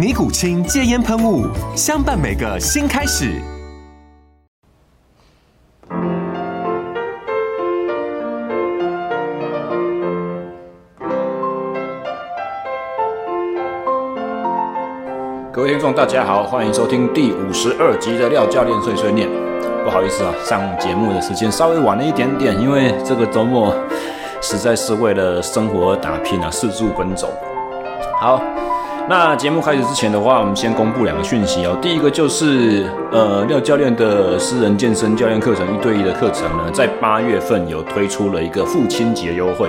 [0.00, 1.46] 尼古清戒烟喷雾，
[1.76, 3.38] 相伴每个新开始。
[15.52, 19.28] 各位听众，大家好，欢迎收听第五十二集的廖教练碎碎念。
[19.84, 23.74] 不好意思啊，上节目的时间稍微晚了一点点，因为这个周末
[24.40, 27.28] 实在是为了生活打拼啊，四处奔走。
[28.18, 28.40] 好。
[29.08, 31.76] 那节目开始之前的话，我们先公布两个讯息哦。
[31.82, 39.68] 第一个就是，呃，廖教练的私人健身教练课程一对一的课程呢，在八月份有推出了一个父亲节优惠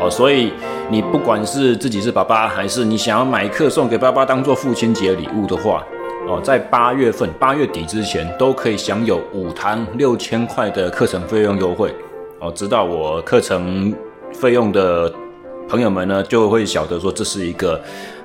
[0.00, 0.52] 哦，所以
[0.88, 5.84] 你不管是自己是爸爸，还是你想要买课送给爸爸当做父亲节礼物的话，
[6.26, 11.94] 哦，在八月份八月底之前都可以享有五堂六千块的课程费用优惠
[12.40, 13.94] 哦，知道我课程
[14.32, 15.12] 费用的。
[15.70, 17.78] 朋友们呢就会晓得说，这是一个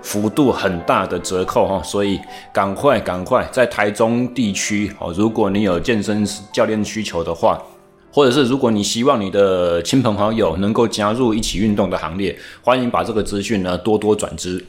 [0.03, 2.19] 幅度很大的折扣哈，所以
[2.53, 7.59] 赶快赶快在台中地区哦，如果你有健身教练需求的话，
[8.11, 14.63] 或者是如果你希望你的亲朋好友能够加入一起运动的行列，欢迎把这个资讯呢多多转知。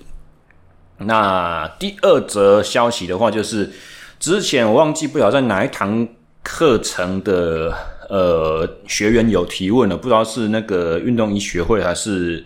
[0.97, 3.71] 那第二则消息的话，就是
[4.19, 6.09] 之前我忘记不晓在哪一堂
[6.43, 7.75] 课程的。
[8.11, 12.45] 呃，学员有提问了，不知道是那个运动医学会还是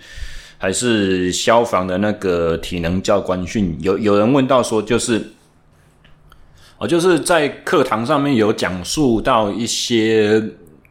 [0.59, 5.31] 还是消防的那个体能教官训，有有人问到说，就是
[6.77, 10.43] 哦，就是在课堂上面有讲述到一些。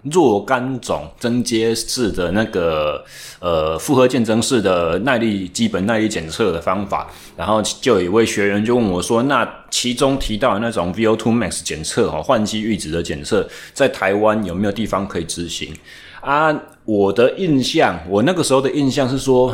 [0.10, 3.04] 若干种增阶式的那个
[3.42, 15.74] 呃复合健增式的耐力基本耐力检测的方法，然后就有一位学员就问我说：“那其中提到的那种 VO2 max 检测哦，换气阈值的检测，在台湾有没有地方可以执行？”
[16.22, 19.54] 啊，我的印象，我那个时候的印象是说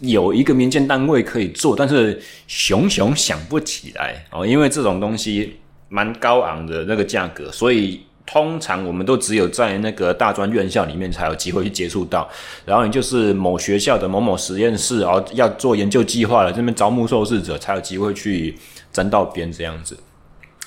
[0.00, 5.56] 有一个民间单位可以做，但是熊熊想不起来哦，因为这种东西
[5.88, 8.02] 蛮高昂的那个价格，所以。
[8.30, 12.28] 通常我们都只有在那个大专院校里面才有机会去接触到，
[12.66, 18.54] 然后你就是某学校的某某实验室，然后要做研究计划了，这边招募受试者才有机会去
[18.92, 19.98] 沾到边这样子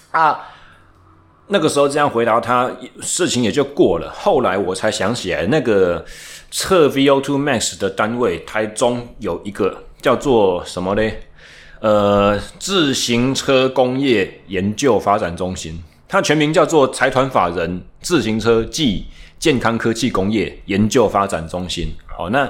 [0.10, 0.40] 啊。
[1.54, 4.10] 那个时候这样回答他，事情也就过了。
[4.16, 6.04] 后来我才想起来，那个
[6.50, 11.20] 测 VO2 max 的单位，台中有一个叫做什么嘞？
[11.82, 15.78] 呃，自行车工业研究发展中心。
[16.08, 19.06] 它全名叫做财团法人自行车暨
[19.38, 21.94] 健康科技工业研究发展中心。
[22.06, 22.50] 好，那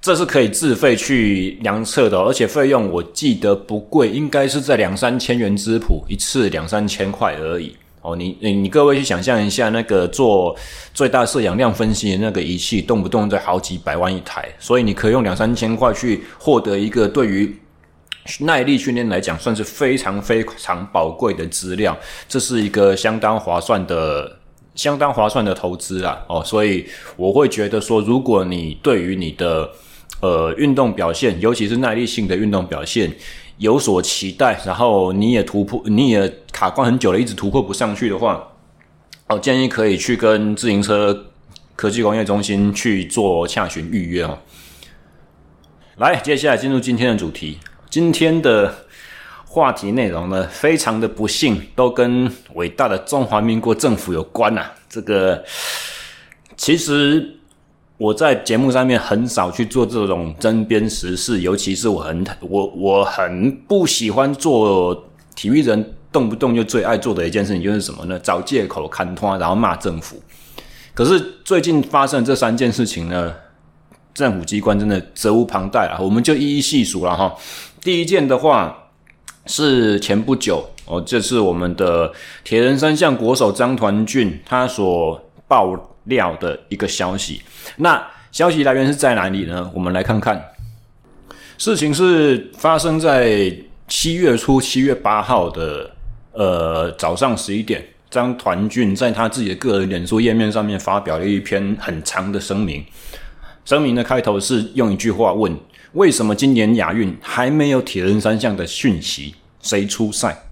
[0.00, 7.76] 这是可以自费去量测的，而且费用我记得不贵，应该是在两三千元之谱，一次两三千块而已。
[8.02, 10.54] 哦，你你你各位去想象一下，那个做
[10.92, 17.56] 最大摄氧量分析的那个仪器，动不动在好几百万一台，所以你可以用两三千块去获得一个对于。
[18.38, 21.98] 耐力训练来讲，算是非常非常宝贵的资料，
[22.28, 24.38] 这是一个相当划算的、
[24.76, 26.22] 相当划算的投资啊！
[26.28, 26.86] 哦，所以
[27.16, 29.68] 我会觉得说，如果你对于你的
[30.20, 33.12] 呃运动表现，尤其是耐力性的运动表现
[33.62, 38.48] 有所期待，然后你也突破，你也卡关很久了，一直突破不上去的话，
[39.28, 41.26] 我建议可以去跟自行车
[41.76, 44.36] 科技工业中心去做洽询预约哦。
[45.98, 47.58] 来，接下来进入今天的主题。
[47.88, 48.74] 今天的
[49.46, 54.72] 话题内容呢，非常的不幸，都跟伟大的中华民国政府有关啊。
[54.88, 55.44] 这个
[56.56, 57.38] 其实
[57.98, 68.18] 我在节目上面很少去做这种针砭时事，尤其是我很我我很不喜欢做体育人动不动就最爱做的一件事情，就是什么呢？
[68.18, 70.20] 找借口牵拖，然后骂政府。
[70.94, 73.32] 可是最近发生这三件事情呢，
[74.12, 77.34] 政府机关真的责无旁贷啊，我们就一一细数了哈。
[77.80, 78.76] 第一件的话，
[79.46, 82.12] 是前不久哦，这是我们的
[82.44, 87.42] 铁人三项国手张团俊他所爆料的一个消息。
[87.76, 89.70] 那消息来源是在哪里呢？
[89.74, 90.42] 我们来看看，
[91.58, 93.54] 事情是发生在
[93.86, 95.90] 七月初七月八号的
[96.32, 102.84] 呃早上十一点，张团俊在他自己的个人脸书页面上面发表了一篇很长的声明。
[103.64, 105.54] 声明的开头是用一句话问：
[105.92, 109.34] 为什么今年亚运还没有铁人三项的讯息？
[109.60, 110.44] 谁出赛？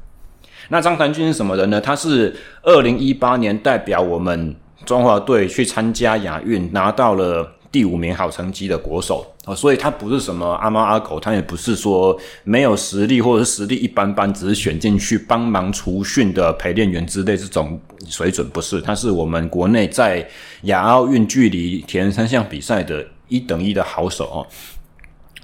[0.69, 1.81] 那张团俊是什么人呢？
[1.81, 4.55] 他是二零一八年代表我们
[4.91, 20.29] 中华队去参加亚运，拿到了第五名好成绩的国手啊，所以他不是什么阿猫阿狗，他也不是说没有实力或者是实力一般般，只是选进去帮忙除训的陪练员之类这种水准，不是，他是我们国内在
[20.63, 24.47] 亚奥运距离铁人三项比赛的一等一的好手哦。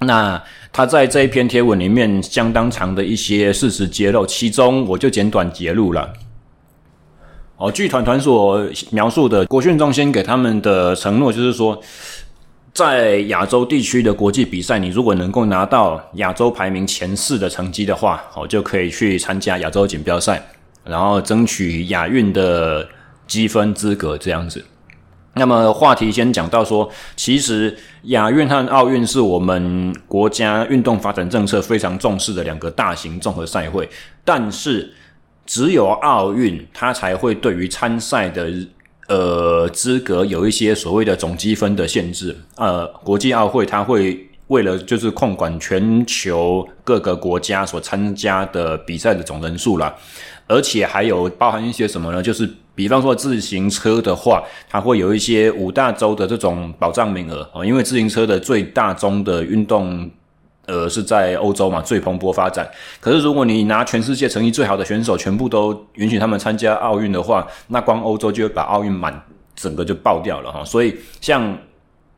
[0.05, 6.11] 那他在这一篇贴文里面相当长的一些事实揭露，其中我就简短揭露了。
[7.57, 11.81] 哦，据团团所描述的，国训中心给他们的承诺就是说，
[12.71, 20.39] 在亚洲地区的国际比赛，你如果能够拿到亚洲排名前四的成绩的话，哦，就可以去参加亚洲锦标赛，
[20.83, 22.87] 然后争取亚运的
[23.25, 24.63] 积分资格这样子。
[25.33, 33.89] 那么话题先讲到说，其实亚运和奥运是我们国家运动发展政策非常重视的两个大型综合赛会，
[34.23, 34.93] 但是
[35.47, 38.47] 只有奥运它才会对于参赛的
[39.07, 42.35] 呃资格有一些所谓的总积分的限制。
[42.57, 49.95] 呃，国际奥会它会为了就是控管全球各个国家所参加的比赛的总人数啦，
[50.45, 52.21] 而且还有包含一些什么呢？
[52.21, 52.47] 就是。
[52.77, 60.07] 比方说自行车的话，它会有一些五大洲的这种保障名额哦，因为自行车的最大宗的运动，
[60.67, 62.69] 呃，是在欧洲嘛，最蓬勃发展。
[63.01, 69.19] 可是如果你拿全世界成绩最好的选手全部都允许他们参加奥运的话，那光欧洲就会把奥运满
[69.55, 70.63] 整个就爆掉了哈。
[70.63, 71.57] 所以像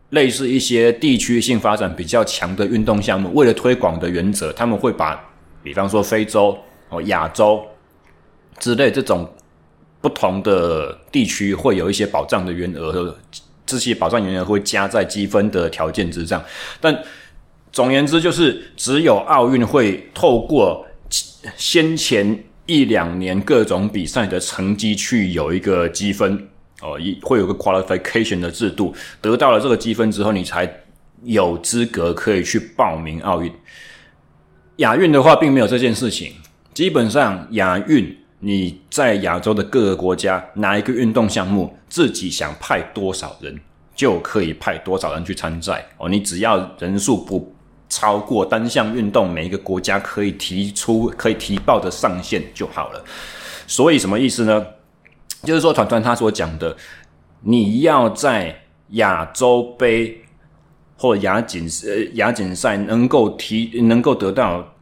[0.09, 5.23] 类似一些地区性发展比较强的运动项目，为了推广的原则，他们会把
[5.63, 6.57] 比方说非洲
[6.89, 7.63] 哦、亚洲
[8.59, 9.27] 之类这种。
[10.01, 13.13] 不同的地区会有一些保障的员额，
[13.65, 16.41] 这些保障员额会加在积分的条件之上。
[16.79, 16.97] 但
[17.71, 20.85] 总言之，就是只有奥运会透过
[21.55, 26.47] 先前一两年各种比赛的成绩去有一个积分
[26.81, 30.71] 哦，一会有个 qualification 的制度，得到了这个积分之后，你才
[31.23, 33.51] 有资格可以去报名奥运。
[34.77, 36.33] 亚运的话，并没有这件事情，
[36.73, 38.15] 基本上亚运。
[38.41, 43.59] 你在亚洲的各个国家，哪一个运动项目自己想派多少人，
[43.93, 46.07] 就可以派多少人去参赛哦。
[46.07, 47.53] 你只要人数不
[47.89, 53.03] 超过单项运动每一个国家可以提出、可以提报的上限就好了。
[53.67, 54.65] 所以什么意思呢？
[55.43, 56.77] 就是说，团团他所讲的，
[57.41, 60.21] 你要在亚洲杯
[60.95, 64.75] 或亚锦呃亚锦赛能够提，能够得到。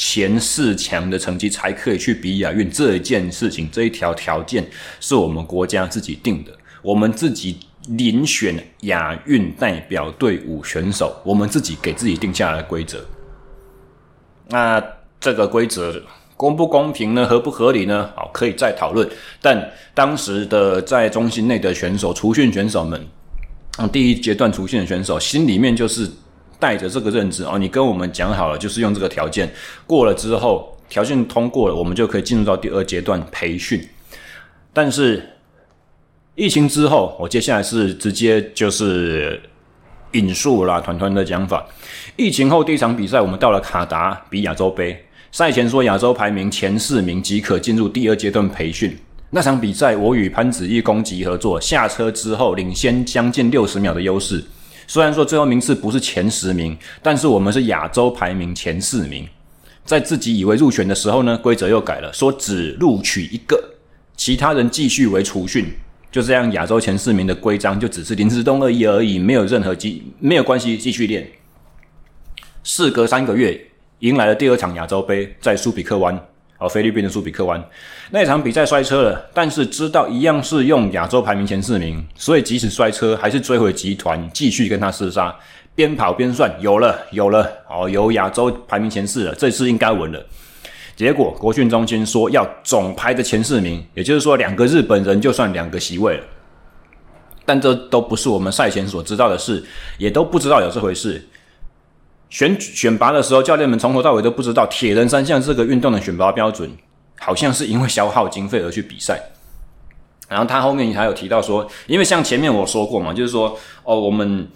[0.00, 4.64] 前四强的成绩才可以去比亚运这一件事情，这一条条件
[5.00, 6.56] 是我们国家自己定的。
[6.82, 7.58] 我们自己
[7.88, 13.04] 遴选亚运代表队伍选手，我们自己给自己定下来的规则。
[14.48, 14.82] 那
[15.20, 16.02] 这个规则
[16.36, 17.26] 公不公平呢？
[17.26, 18.10] 合不合理呢？
[18.14, 19.08] 好，可以再讨论。
[19.40, 23.06] 但当时的在中心内的选手、除训选手们，
[23.90, 26.10] 第一阶段除训的选手心里面就是。
[26.60, 29.48] 带着这个认知哦，你跟我们讲好了，就是用这个条件
[29.86, 33.80] 过了之后，条件通过了，我们就可以进入到第二阶段培训。
[34.72, 35.37] 但是
[36.38, 39.42] 疫情之后，我接下来是直接就是
[40.12, 41.66] 引述啦，团团的讲法。
[42.14, 48.96] 疫情后第一场比赛，我们到了卡达比亚洲杯，赛前说亚洲排名前四名即可进入第二阶段培训。
[49.30, 54.40] 那场比赛，我与潘子毅攻击合作，下车之后领先将近六十秒的优势。
[54.86, 59.26] 虽然说最后名次不是前十名，但是我们是亚洲排名前四名。
[59.84, 63.60] 在自己以为入选的时候呢，规则又改了，说只录取一个，
[64.16, 65.66] 其他人继续为除训。
[66.10, 71.28] 就这样，亚洲前四名的规章就只是临时动而已而已，没有任何机，没有关系，继续练。
[72.64, 73.60] 事隔三个月，
[74.00, 76.18] 迎来了第二场亚洲杯，在苏比克湾。
[76.60, 77.64] 哦，菲律宾的苏比克湾
[78.10, 85.32] 那场比赛摔车了，但是知道一样是用亚洲排名前四名，所以即使摔车，还是追回集团，继续跟他厮杀，
[85.76, 90.26] 边跑边算，有了，有了，哦，有亚洲排名前四了，这次应该稳了。
[90.98, 96.24] 结果国训中心说要总排的前四名，也就是说两个日本人就算两个席位了，
[97.44, 99.64] 但这都不是我们赛前所知道的事，
[99.96, 101.24] 也都不知道有这回事。
[102.30, 106.68] 选选拔的时候，教练们从头到尾都不知道铁人三项这个运动的选拔标准，
[107.20, 109.22] 好像是因为消耗经费而去比赛。
[110.28, 114.48] 然后他后面还有提到说，因为像前面我说过嘛，就是说哦，我们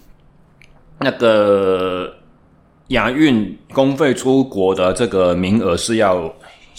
[0.98, 2.12] 那个
[2.92, 6.34] 亚运公费出国的这个名额是要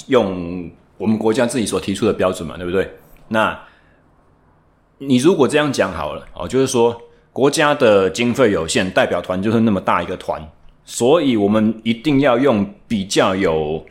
[0.07, 2.89] 用我们国家自己所提出的标准嘛，对不对？
[3.27, 3.59] 那
[4.99, 6.99] 你如果这样讲好了哦，就是说
[7.31, 10.41] 国家的经费有限，代表团就是那么大一个团，
[10.85, 13.85] 所以我们一定要用比较有，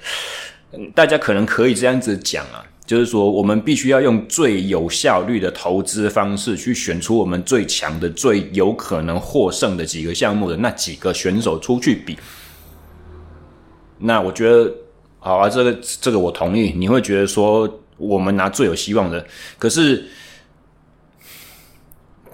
[0.95, 2.65] 大家可能可以这样子讲啊。
[2.85, 12.19] 就是说，我们必须要用最有效率的投资方式，去选出我们最强的、最有可能获胜的几个项目的那几个选手出去比。
[13.99, 14.75] 那我觉得，
[15.21, 16.73] 好啊，这个这个我同意。
[16.77, 19.25] 你会觉得说，我们拿最有希望的。
[19.59, 20.05] 可是，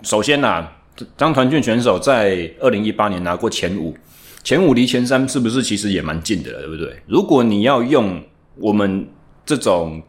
[0.02, 0.72] 首先呐、啊，
[1.18, 3.94] 张团俊选手在二零一八年拿过前五，
[4.42, 7.02] 前五离前三是不是其实也蛮近的，对不对？
[7.06, 8.20] 如果你要用
[8.56, 9.06] 我们
[9.44, 10.02] 这种。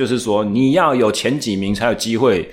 [0.00, 2.50] 就是说，你要有前几名才有机会，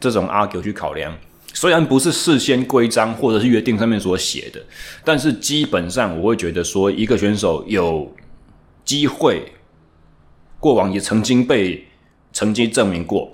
[0.00, 1.14] 这种 argue 去考量。
[1.52, 4.58] 虽然不是事先规章或者是约定上面所写的，
[5.04, 8.10] 但是基本上我会觉得说，一个选手有
[8.86, 9.52] 机会，
[10.58, 11.86] 过往也曾经被
[12.32, 13.30] 成绩证明过，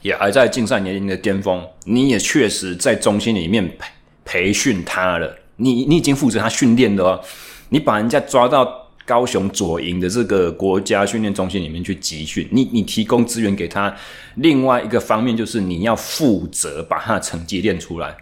[0.00, 3.90] 也还在竞赛年龄的巅峰，你也确实在中心里面培
[4.24, 7.22] 培训他了，你你已经负责他训练的哦，
[7.68, 8.85] 你把人家抓到。
[9.06, 13.94] 高雄左营的这个国家训练中心里面去集训，你你提供资源给他。
[14.34, 18.14] 另外一个方面就是你要负责把他的成绩练出来。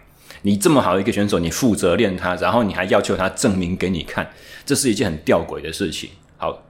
[0.43, 4.29] 你这么好一个选手，你负责练他，然后你还要求他证明给你看，
[4.63, 6.07] 这是一件很吊诡的事情。
[6.37, 6.63] 好，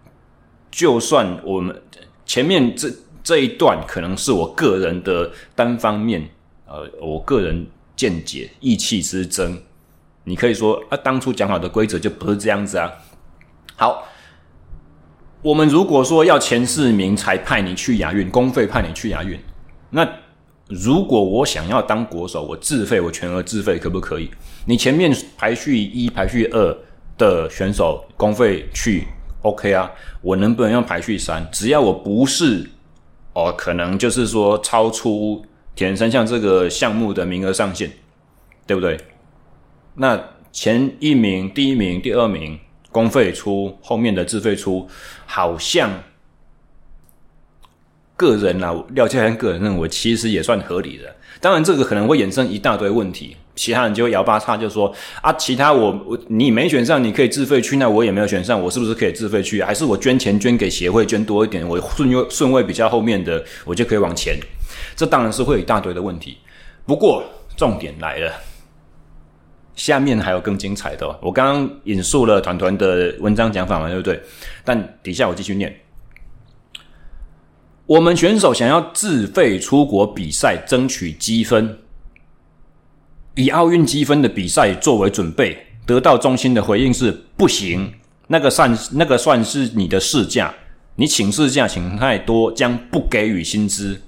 [0.72, 1.76] 就算我们
[2.26, 2.90] 前面这
[3.22, 6.26] 这一段可能是我个人的单方面，
[6.66, 7.68] 呃，我个人
[7.98, 9.60] 见解意气之争，
[10.24, 12.90] 你可以说啊，当初讲好的规则就不是这样子啊。
[13.78, 14.08] 好，
[15.42, 19.38] 我们如果说要前四名才派你去亚运，公费派你去亚运，
[19.90, 20.08] 那
[20.70, 24.32] 如果我想要当国手，我自费，我全额自费，可不可以？
[24.66, 26.78] 你前面排序一、排序二
[27.18, 29.06] 的选手公费去
[29.42, 29.92] ，OK 啊？
[30.22, 31.46] 我能不能用排序三？
[31.52, 32.70] 只要我不是
[33.34, 37.92] 哦，可能就是说超出铁人三项这个项目的名额上限，
[38.66, 38.98] 对不对？
[39.96, 40.18] 那
[40.54, 42.58] 前一名、第一名、第二名。
[42.96, 44.88] 公费出，后面的自费出，
[45.26, 45.92] 好像
[48.16, 51.14] 个人啊，廖教练个人认为其实也算合理的。
[51.42, 59.62] 当然，这个可能会衍生一大堆问题，其他人就会摇八叉，就说啊，其他我我你没选上，你可以自费去，那我也没有选上，我是不是可以自费去？
[59.62, 64.40] 还是我捐钱捐给协会，捐多一点，我顺位顺位比较后面的，我就可以往前？
[64.96, 66.38] 这当然是会有一大堆的问题。
[66.86, 67.22] 不过
[67.58, 68.32] 重点来了。
[69.76, 74.22] 下面还有更精彩的，我刚刚引述了团团的文章讲法嘛，对不对？
[74.64, 75.76] 但底下我继续念：
[77.86, 81.78] 我们选手想要自费出国比赛，争取积分，
[83.36, 87.94] 以奥运积分的比赛作为准备，得到中心的回应是不行，
[88.28, 90.54] 那个算那个算是你的事假，
[90.96, 94.02] 你请事假请太多，将不给予薪资，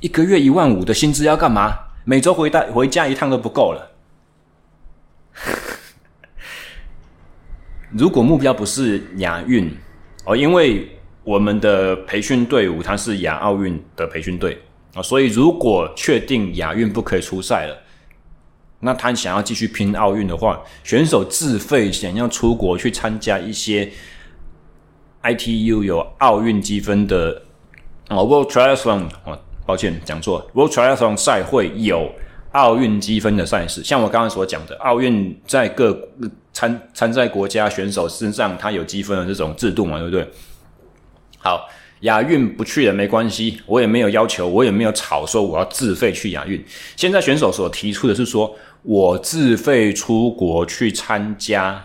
[0.00, 1.72] 一个月一万五的薪资要干嘛？
[2.04, 3.92] 每周回带回家一趟都不够了。
[7.92, 9.70] 如果目标不是亚运
[10.24, 10.90] 哦，因为
[11.22, 14.60] 我们的培训队伍它是亚奥运的培训队
[14.94, 17.76] 啊，所以如果确定亚运不可以出赛了，
[18.80, 23.90] 那他想要继续拼奥运的话，选手自费想要出国去参加一些
[25.22, 27.42] ITU 有奥运积分的
[28.08, 32.12] 哦，World Triathlon 哦，抱歉讲错，World Triathlon 赛会有。
[32.56, 35.96] 奥运积分的赛事，像我刚刚所讲的，奥运在各
[36.54, 40.26] 参参赛国家选手身上，他有积分的这种制度嘛，对不对？
[41.38, 41.68] 好，
[42.00, 46.64] 亚运不去了没关系，我也没有要求，我也没有吵说我要自费去亚运。
[46.96, 51.84] 现在选手所提出的是说，我自费出国去参加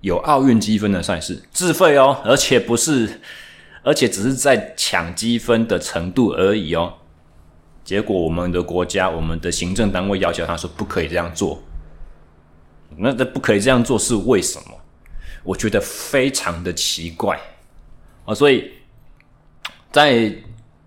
[0.00, 3.20] 有奥运积分的赛事，自费哦，而且不是，
[3.84, 6.94] 而且只是在抢积分的程度而已哦。
[7.88, 11.58] 结果，我们的国家，我们的行政单位要求他说不可以这样做。
[12.98, 14.78] 那这不可以这样做是为什么？
[15.42, 17.40] 我觉得非常的奇怪
[18.26, 18.34] 啊！
[18.34, 18.70] 所以
[19.90, 20.30] 在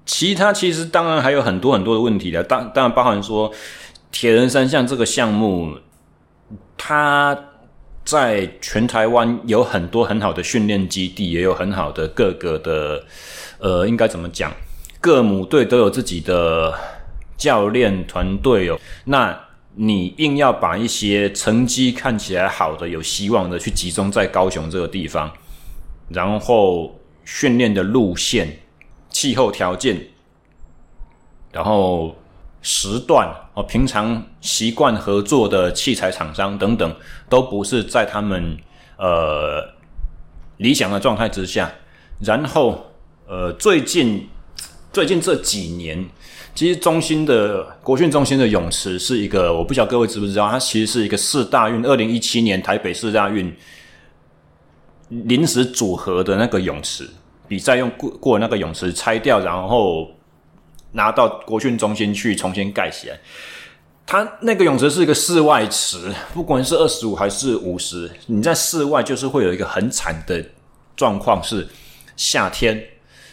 [0.05, 3.51] 其他其实当然还有很多很多的问题的，当当然包含说
[4.11, 5.79] 铁人三项这个项目，
[6.77, 7.35] 它
[8.05, 13.03] 在全台湾有很多很好的训练基地，也有很好的各个的
[13.57, 14.53] 呃，应该怎么讲？
[15.01, 16.73] 各母队都有自己的
[17.35, 18.79] 教练团队哦。
[19.05, 25.31] 那你硬要把一些成绩看起来好的、有希望的去集中在高雄这个地方，
[26.09, 28.59] 然后训练的路线、
[29.09, 30.09] 气候条件，
[31.51, 32.15] 然后
[32.61, 36.95] 时段哦，平常习惯合作的器材厂商等等，
[37.27, 38.55] 都不是在他们
[38.97, 39.67] 呃
[40.57, 41.71] 理想的状态之下。
[42.19, 42.91] 然后
[43.25, 44.29] 呃，最近
[44.91, 46.05] 最近这几年。
[46.53, 53.55] 其实中心的国训中心的泳池是一个，我不晓得各位知不知道，它其实是一个四大运二零一七年台北四大运
[55.07, 57.09] 临时组合的那个泳池，
[57.47, 60.11] 比赛用过过那个泳池拆掉，然后
[60.91, 63.17] 拿到国训中心去重新盖起来。
[64.05, 70.45] 它那个泳池是一个室外池，不管是二十五还是五十，你在室外就是会有一个很惨的
[70.97, 71.65] 状况，是
[72.17, 72.83] 夏天。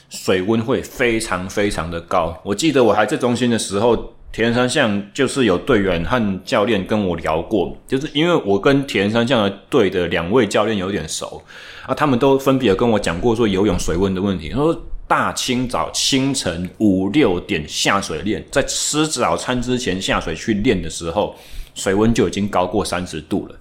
[0.09, 2.37] 水温会非常非常的高。
[2.43, 11.43] 我记得我还在中心的时候，铁人三项就是有队员和教练跟我聊过，就是因为我跟铁人三项的队的两位教练有点熟
[11.87, 14.49] 啊，他们都分别跟我讲过说游泳水温的问题。
[14.51, 21.35] 他说大清早清晨五六点下水练，在吃早餐之前下水去练的时候，
[21.75, 23.55] 水温就已经高过三十度了。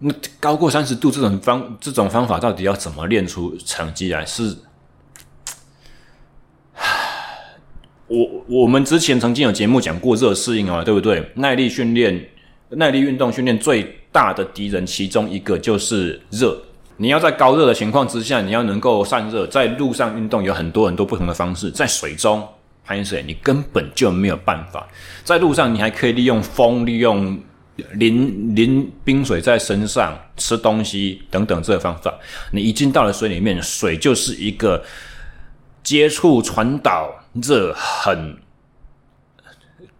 [0.00, 4.26] 那高过三十度这种方这种方法到底要怎么练出成绩来？
[4.26, 4.56] 是？
[8.06, 11.26] 我我们之前曾经有节目讲过热适应啊，对不对？
[11.36, 12.28] 耐力训练、
[12.68, 16.54] 耐力运动训练最大的敌人其中一个就是热。
[16.98, 19.46] 你要在高热的情况之下，你要能够散热。
[19.46, 22.46] 在路上运动有很多很多不同的方式，在水中
[22.84, 24.86] 攀水你根本就没有办法。
[25.24, 27.40] 在路上你还可以利用风、利用
[27.94, 32.14] 淋淋冰水在身上、吃东西等等这个方法。
[32.52, 34.84] 你一进到了水里面，水就是一个
[35.82, 37.10] 接触传导。
[37.42, 38.36] 热很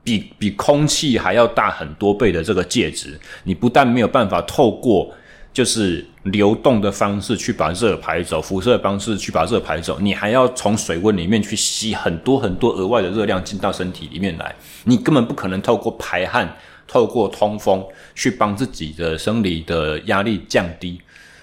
[0.03, 5.13] 比比空气还要大很多倍的这个介质，你不但没有办法透过
[5.53, 21.01] 就是流动的方式去把热排走，辐射的方式去把热排走，你还要从水温里面去吸很多很多额外的热量进到身体里面来，你根本不可能透过排汗、透过通风去帮自己的生理的压力降低，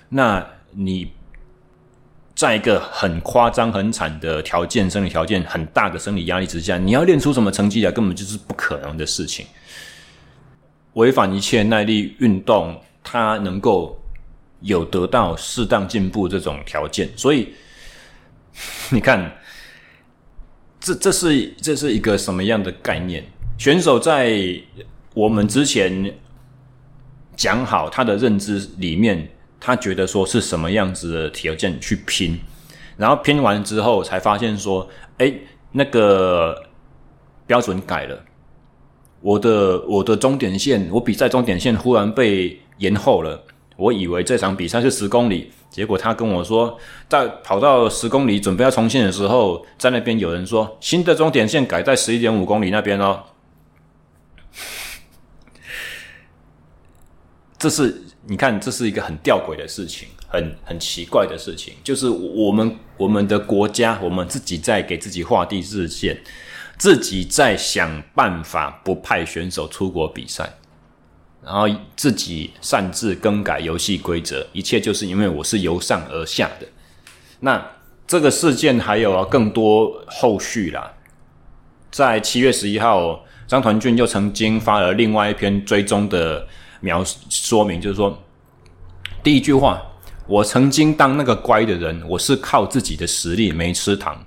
[0.09, 1.11] 那你。
[2.41, 9.45] 在一个很夸张、很惨的条件、生理条件很大的生理压力之下，你要练出什么成绩来，根本就是不可能的事情。
[10.93, 14.01] 违反一切耐力运动，它能够
[14.61, 17.53] 有得到适当进步这种条件，所以
[18.89, 19.31] 你看，
[20.79, 23.23] 这这是这是一个什么样的概念？
[23.59, 24.35] 选手在
[25.13, 26.11] 我们之前
[27.35, 29.29] 讲好他的认知里面。
[29.63, 32.39] 他觉得说是什么样子的条件去拼，
[32.97, 35.31] 然后拼完之后才发现说，哎，
[35.71, 36.63] 那个
[37.45, 38.25] 标准改了，
[39.21, 43.43] 我的我的终点线，我比赛终点线忽然被延后了。
[43.77, 46.75] 我以为这场比赛是十公里，结果他跟我说，
[47.07, 53.23] 在跑到十公里准备要冲线的时候，在那边有人说新的终点线改在十一点五公里那边哦。
[57.59, 58.01] 这是。
[58.27, 66.15] 你看，这是一个很吊诡的事情，很很奇怪的事情，就是我们我们的国家，我们自己在给自己画地自限，
[66.77, 70.53] 自己在想办法不派选手出国比赛，
[71.43, 76.67] 然后自己擅自更改游戏规则，一切就是因为我是由上而下的。
[77.39, 77.71] 那
[78.05, 80.93] 这个事件还有更多后续啦，
[81.89, 86.47] 在七月十一号，张团俊又曾经发了另外一篇追踪的。
[86.81, 88.21] 描说明就是说，
[89.23, 89.81] 第一句话，
[90.27, 94.21] 我曾经当那个乖的人，我是靠自己的实力没吃糖。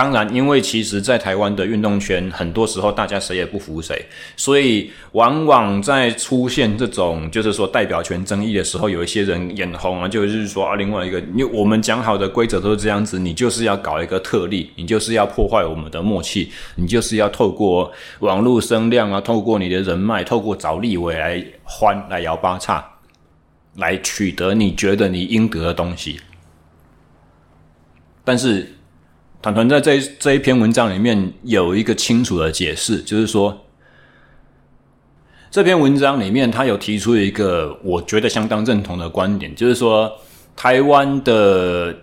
[0.00, 4.02] 当然，因为其实，在台湾的运动圈，很多时候大家谁也不服谁，
[4.34, 22.82] 所以往往在出现这种就是说代表权争议的时候，有一些人眼红啊，就是说啊，另外一个，因为我们讲好的规则都是这样子，你就是要搞一个特例，你就是要破坏我们的默契，你就是要透过网络声量啊，透过你的人脉，透过找立委来欢来摇八叉，
[23.76, 26.18] 来取得你觉得你应得的东西，
[28.24, 28.66] 但是。
[29.42, 33.58] 团团在这这一篇文章里面有一个清楚的解释，就是说，
[35.50, 40.12] 这篇文章里面他有提出一个我觉得相当认同的观点，就是说，
[40.54, 41.96] 台湾的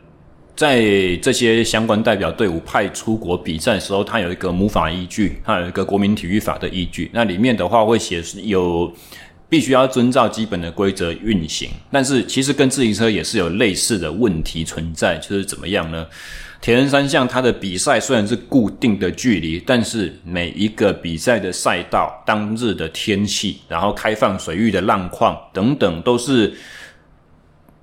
[0.56, 0.82] 在
[1.18, 8.92] 这些相关代表队伍派出国比赛的时候，他有一个母法依据，他有一个国民体育法的依据，那里面的话会写有
[9.48, 16.04] 必须要遵照基本的规则运行，但是其实跟自行车也是有类似的问题存在，就是怎么样呢？
[16.60, 26.54] 铁人三项它的比赛虽然是固定的距离，但是每一个比赛的赛道、当日的天气，然后开放水域的浪况等等，都是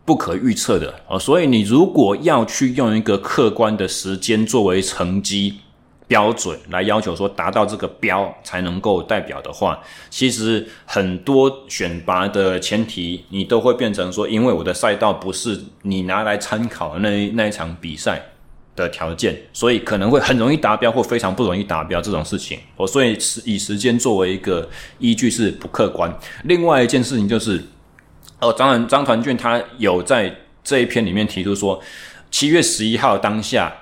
[0.05, 1.19] 不可预测的哦。
[1.19, 5.61] 所以你如果要去用一个客观的时间作为成绩
[6.07, 9.79] 标准来要求说达到这个标才能够代表的话，
[10.11, 18.21] 其实很多选拔的前提你都会变成说，因为我的赛道不是你拿来参考的那那一场比赛
[18.77, 22.59] 的条件，所以可能会很容易达标或非常不容易达标这种事情。
[22.77, 26.13] 哦，所以以时间作为一个依据是不客观。
[26.45, 27.63] 另外一件事情就是，
[28.41, 31.81] 哦，张张团俊他有在这一篇里面提出说，
[32.31, 33.73] 七月十一号当下。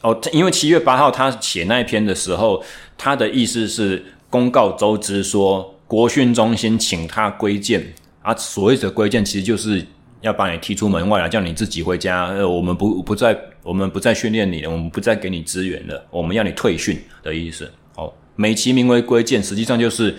[0.00, 2.60] 哦，因为七月八号他写那一篇的时候，
[2.98, 8.34] 他的意思是公告周知说，国训中心请他归建啊。
[8.34, 9.86] 所谓的归建，其实就是
[10.22, 12.28] 要把你踢出门外了，叫你自己回家。
[12.28, 17.70] 呃，我们不不再，我们不再训练你了，我们不再给你资源了，我们要你退训的意思。
[17.96, 20.16] 哦，美其名为归建，实际上就是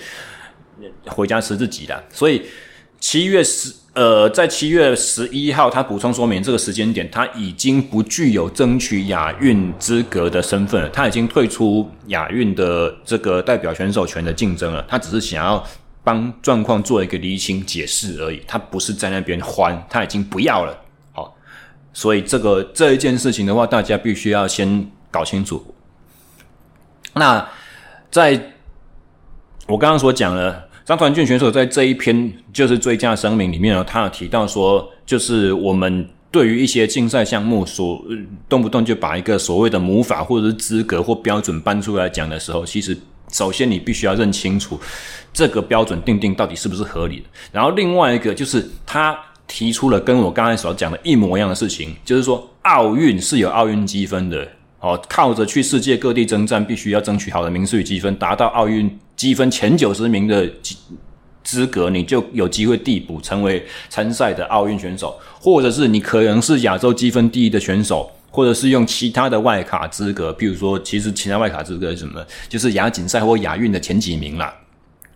[1.07, 2.03] 回家吃自己的。
[2.11, 2.43] 所以
[2.99, 3.73] 七月十。
[3.95, 14.83] 呃，在七月十一号，他补充说明这个时间点，他已经不具有争取亚运资格的身份了，他已经退出亚运的这个代表选手权的竞争了。
[14.89, 15.63] 他只是想要
[16.03, 20.77] 帮状况做一个厘清解释而已，他不是在那边欢，他已经不要了。
[21.11, 21.35] 好，
[21.93, 25.73] 所以这个这一件事情的话，大家必须要先搞清楚。
[27.13, 27.47] 那
[28.11, 28.53] 在
[29.67, 30.69] 我刚刚所讲了。
[30.85, 38.03] 张团俊选手在这一篇就是追加声明里面呢，他有提到说，就是我们对于一些竞赛项目所
[38.49, 42.97] 动不动就把一个所谓的母法或者是资格或标准搬出来讲的时候，其实
[43.33, 44.79] 首先你必须要认清楚
[45.33, 47.25] 这个标准定定到底是不是合理的。
[47.51, 54.47] 然后另外一个就是他提出了跟我刚才所讲的一模一样的事情，就是说奥运是有奥运积分的。
[54.79, 60.45] 哦，靠着去世界各地征战，必须要争取好的名次与积分，达到奥运积分前九十名的
[61.41, 72.19] 资格，你就有机会递补成为参赛的奥运选手，或者是你可能是亚洲积分第一的选手，或者是用其他的外卡资格，譬如说，其实其他外卡资格是什么？
[72.49, 74.51] 就是亚锦赛或亚运的前几名啦。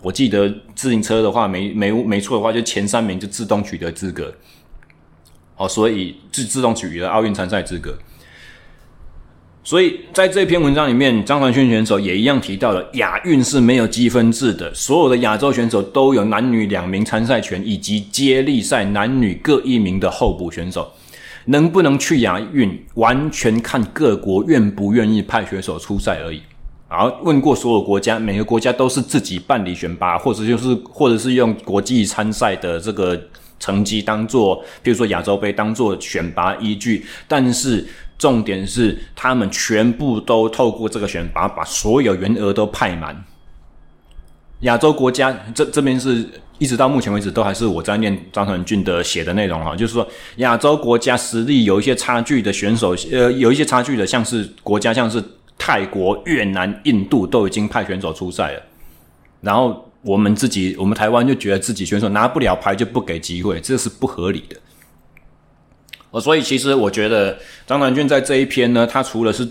[0.04, 4.32] 我记得自行车的话，没没没错的话，就前三名就自动取得资格。
[5.56, 7.98] 哦，所以自自动取得奥运参赛资格。
[9.64, 20.94] 所以在这篇文章里面，张传轩选手也一样提到了亚运是没有积分制的，所有的亚洲选手都有男女两名参赛权，以及接力赛男女各一名的候补选手，
[21.48, 26.42] 能不能去亚运，完全看各国愿不愿意派选手出赛而已。
[26.90, 33.22] 然后问过所有国家，每个国家都是自己办理选拔，或者就是或者是用国际参赛的这个
[33.60, 37.86] 成绩当做，比如说亚洲杯当做选拔依据，但是。
[38.20, 43.24] 重点是，他们全部都透过这个选拔，把所有员额都派满。
[44.62, 46.26] 亚洲国家这这边是
[46.58, 55.24] 一直到目前为止都还是我在念张传俊的写的内容哈，就是说亚洲国家实力有一些差距的选手，呃，有一些差距的，像是国家像是
[55.58, 58.62] 泰国、越南、印度都已经派选手出赛了，
[59.42, 64.56] 然后我们自己，我们台湾就觉得自己选手拿不了牌就不给机会，这是不合理的。
[66.10, 69.48] 哦，所以其实我觉得张传俊在这一篇呢，他除了是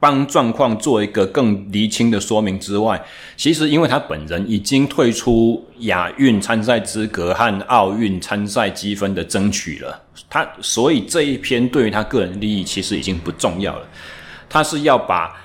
[0.00, 3.00] 帮状况做一个更厘清的说明之外，
[3.36, 13.86] 其实因为他本人已经退出亚运参赛资格和奥运参赛积分的争取了，他所以这一篇对于他个人利益其实已经不重要了。
[14.48, 15.38] 他是要把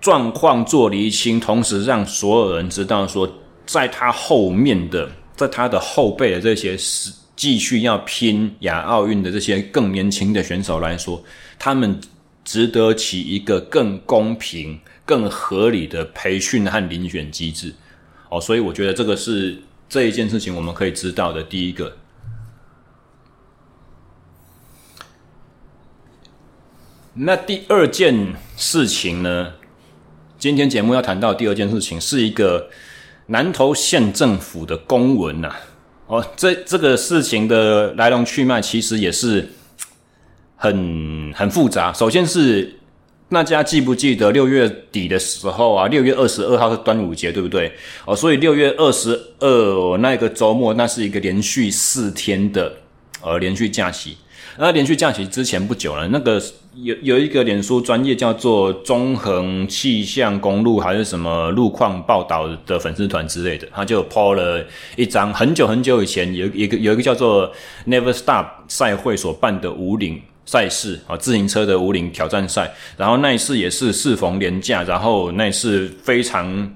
[0.00, 3.30] 状况做厘清，同时让所有人知道说，
[3.66, 7.12] 在他后面的，在他的后辈的这些是。
[7.38, 11.22] 继续要拼亚奥运的这些更年轻的选手来说，
[11.56, 12.00] 他们
[12.48, 17.74] 值得起一个更公平、更合理的培训和遴选机制。
[18.30, 21.98] 哦，所以我觉得这个是这一件事情我们可以知道的第一个。
[27.12, 29.52] 那第二件事情呢？
[30.38, 32.70] 今天节目要谈到第二件事情是一个
[33.26, 35.54] 南投县政府的公文呐、
[36.06, 39.50] 哦，这这个事情的来龙去脉其实也是
[40.58, 41.90] 很很复杂。
[41.92, 42.70] 首先是
[43.30, 47.72] 大家记不记得六月底的时候啊，六月二十二号是端午节，对不对？
[48.04, 52.72] 哦，所以六月二十二那个周末，那是一个连续四天的
[53.22, 54.16] 呃连续假期。
[54.60, 56.42] 那连续假期之前不久了，那个
[56.74, 64.64] 有有一个脸书专业叫做中横气象公路还是什么路况报道的粉丝团之类的，他就 po 了
[64.96, 67.52] 一张很久很久以前有一个有一个叫做
[67.86, 76.74] Never Stop 赛会所办的五岭赛事啊，自行车的武岭挑战赛，然后那一次也是适逢连假，然后那一次非常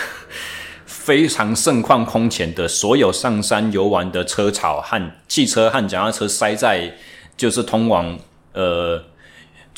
[0.84, 6.94] 非常盛况空前的，所有上山游玩的车潮和汽车和脚踏车塞在
[7.34, 8.18] 就是通往
[8.52, 9.02] 呃。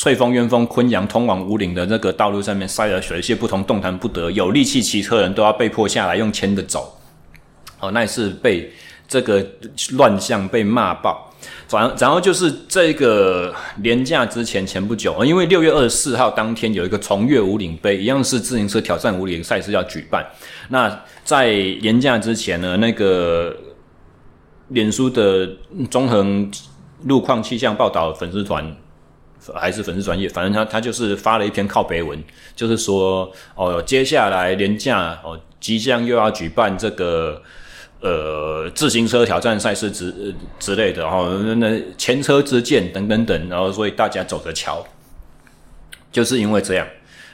[0.01, 7.01] 翠峰、鸢峰、昆阳通往武岭的那个道路上面塞了水，泄不同动弹不得，有力气骑车人都要被迫下来用牵的走。
[7.81, 8.73] 哦，那一次被
[9.09, 9.45] 这个
[9.95, 11.28] 乱象被骂爆。
[11.66, 20.27] 反然后就是这个年假之前前不久，因为六月二十四号当天有一个重越武岭杯，一样是自行车挑战武岭赛事要举办。
[20.68, 23.57] 那在年假之前呢，那个
[24.68, 25.48] 脸书的
[25.90, 26.51] 中横
[27.05, 28.77] 路况气象报道粉丝团。
[29.55, 32.22] 还是粉丝专业，反正他他就是发了一篇靠北文，
[32.55, 37.40] 就是说哦，接下来年假哦，即将又要举办这个
[38.01, 44.85] 呃自行车挑战赛事之之类的，然后那前车之鉴等等等，然后所以大家走着瞧，
[46.11, 46.87] 就是因为这样。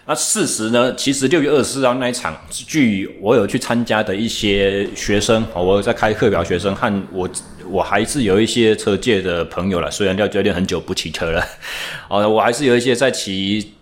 [0.06, 7.28] 那事实呢，其实六月二十四号那一场，据我有去参加的一些学生，我有在开课表学生和我。
[7.70, 11.42] 我还是有一些车界的朋友了，虽然廖教练很久不骑车了，
[12.10, 13.72] 哦，我还是有一些在骑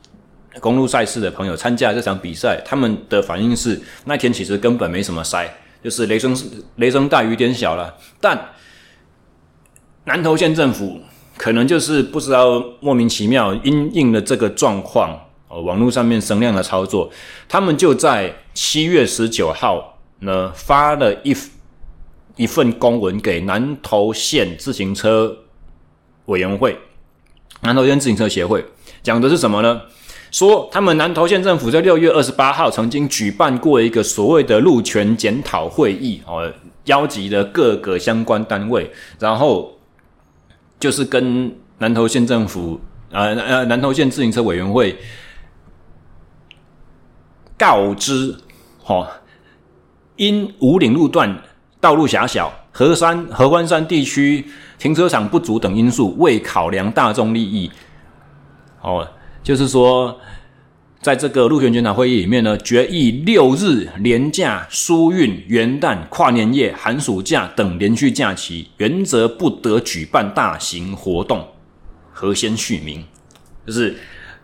[0.61, 6.37] 公路赛事的朋友参加这场比赛，他们的反应是那天其实根本没什么塞，就是雷声
[6.77, 7.95] 雷声大雨点小了。
[8.21, 8.51] 但
[10.05, 11.01] 南投县政府
[11.37, 15.19] 可能就是不知道莫名其妙因应了这个状况，
[15.49, 17.11] 哦，网络上面声量的操作，
[17.49, 21.37] 他们就在七月十九号呢发了一。
[22.37, 25.37] 一份公文给南投县自行车
[26.25, 26.79] 委员会、
[27.61, 28.65] 南投县自行车协会，
[29.03, 29.83] 讲的是什么呢？
[30.33, 36.53] 说他们南投县政府在六月二十八号曾经举办过一个所谓的路权检讨会议，哦，
[36.87, 38.91] 邀集了各个相关单位，
[39.21, 39.73] 然后
[40.81, 44.99] 就是跟南投县政府，呃呃，南投县自行车委员会
[47.57, 48.35] 告知，
[48.87, 49.07] 哦，
[50.17, 51.41] 因五岭路段。
[51.83, 54.47] 道路狭小，合山合欢山地区
[54.79, 57.69] 停车场不足等因素，未考量大众利益。
[58.83, 59.05] 哦，
[59.43, 60.21] 就是说，
[61.01, 71.47] 在这个路权检讨会议里面呢，决议六日连假、疏运、元旦、跨年夜、寒暑假等连续假期，原则不得举办大型活动。
[72.13, 73.03] 何先续名，
[73.67, 73.97] 就是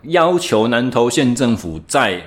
[0.03, 2.21] 要求南投县政府在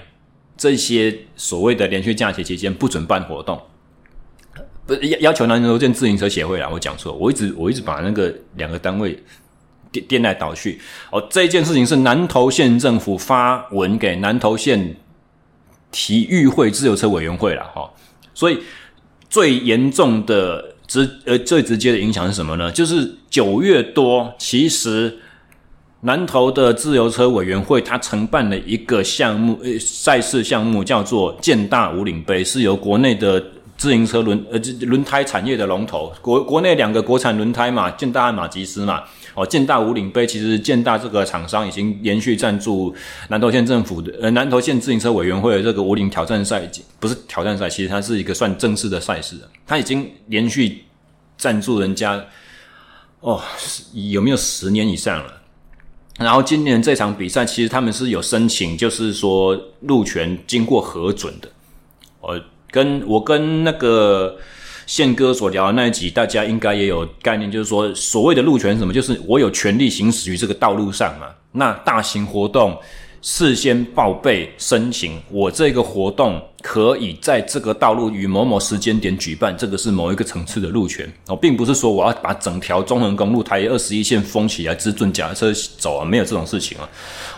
[0.57, 3.61] 这些所谓的连续假期期间不准办活动。
[4.87, 9.23] 不要要求南投县自行车协会啦，我讲错，我一直我一直把那个两个单位
[9.93, 10.81] 颠颠来倒去。
[11.11, 14.97] 哦，这一件事情是南投县政府发文给南投县
[15.91, 17.63] 体育会自由车委员会了。
[17.75, 17.91] 哈、哦。
[18.35, 18.59] 所以
[19.29, 22.73] 最严重的直呃最直接的影响是什么呢？
[22.73, 25.19] 就是九月多，其实
[26.01, 33.43] 南投的自由车委员会他承办了一个项目呃赛事项目，叫做建大五岭杯，是由国内的。
[33.79, 39.03] 自行车轮呃，轮胎产业的龙头，国国内两个国产轮胎嘛，建大和马吉斯嘛。
[39.35, 42.95] 哦，建大五岭杯其实建大这个厂商已经连续赞助
[43.29, 49.37] 南投县政府的呃南投县自行车委员会的这个五岭挑战赛，不是挑战赛，其实它是一个算正式的赛事。
[49.67, 50.85] 它已经连续
[51.37, 52.25] 赞助人家
[53.21, 53.41] 哦，
[53.93, 55.41] 有没有十年以上了？
[56.19, 61.49] 然后今年这场比赛其实他们是有申请，就是说路权经过核准的，
[62.21, 62.41] 我。
[62.73, 64.39] 跟我跟那个
[64.93, 71.29] 宪哥所聊的那一集，大家应该也有概念，就是说所谓的路权什么，就是我有权利行驶于这个道路上嘛。
[71.53, 72.79] 那大型活动
[73.23, 86.87] 事先报备申请，我这个活动可以在这个道路与某某时间点举办，这个是某一个层次的路权哦，并不是说我要把整条中横公路台二十一线封起来，只准脚踏车走啊，没有这种事情啊。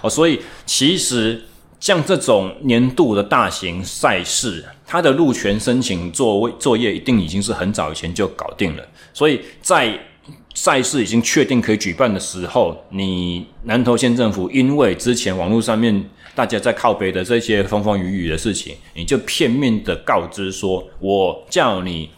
[0.03, 1.41] 哦，所以其实。
[1.81, 8.83] 像这种年度的大型赛事，他的路权申请作为作业一定已经是很早以前就搞定了。
[9.13, 9.99] 所以在
[10.55, 22.11] 赛事已经确定可以举办的时候，你南投县政府因为之前网络上面大家在靠北的这些风风雨雨的事情，你就片面的告知说，我叫你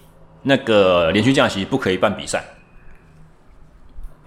[0.42, 2.44] 那个连续假期不可以办比赛。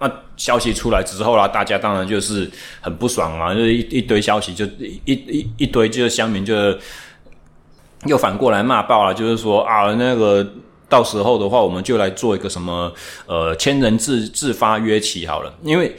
[0.00, 2.50] 那消息出来之后啦，大家当然就是
[2.80, 6.54] 很不爽啊，就是一一堆消息，就一一一堆就是乡民就
[8.06, 10.46] 又反过来骂爆了，就是说啊，那个
[10.88, 12.92] 到时候的话，我们就来做一个什么
[13.26, 15.94] 呃千人自自发约起好了，因为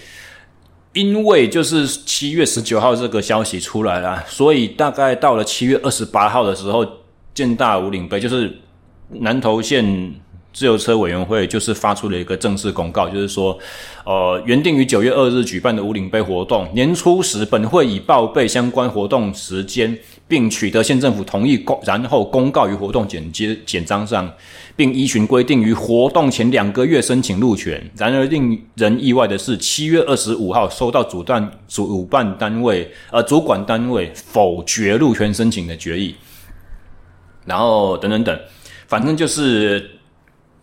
[0.93, 6.85] 因为就是七月十九号这个消息出来了，所以大概到了七月二十八号的时候，
[7.33, 8.51] 建大五岭杯就是
[9.09, 10.13] 南投县
[10.51, 13.57] 自由车委员会就是发出了一个正式公告，就是说，
[14.05, 19.97] 呃，原定于九月二日举办的五岭杯活动，年初时本会已报备相关活动时间，
[20.31, 24.31] 并取得县政府同意公，然后公告于活动简介简章上，
[24.77, 27.91] 并依循规定于活动前两个月申请入权。
[27.97, 36.15] 然而令人意外的是，七月二十五号收到主办主办单位呃主管单位否决入权申请的决议，
[37.45, 38.39] 然后等等等，
[38.87, 39.97] 反正就是。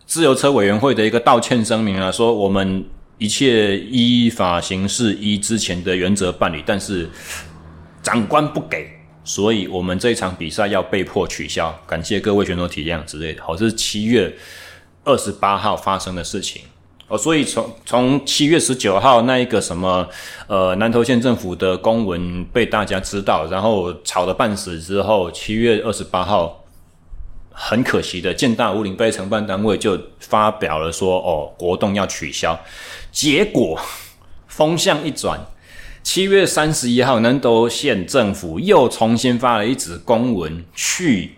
[0.09, 2.83] 自由车委员会的一个道歉声明啊，说我们
[3.19, 7.07] 一切依法行事，依之前的原则办理，但是
[8.01, 8.89] 长官不给，
[9.29, 11.71] 所以我们这一场比赛要被迫取消。
[11.85, 13.43] 感谢各位选手体谅之类的。
[13.43, 14.35] 好，这是七月
[15.03, 16.63] 二十八号发生的事情
[17.07, 20.09] 哦，所以从从七月十九号那一个什么
[20.47, 26.55] 呃南投县政府的公文被大家知道，然后吵得半死之后，七月二十八号。
[27.61, 32.57] 很可惜的，建大五岭杯承办单位就发表了说，哦，活动要取消。
[33.11, 33.77] 结果
[34.47, 35.45] 风向一转，
[36.11, 41.35] 七月三十一号，南投县政府又重新发了一纸公文去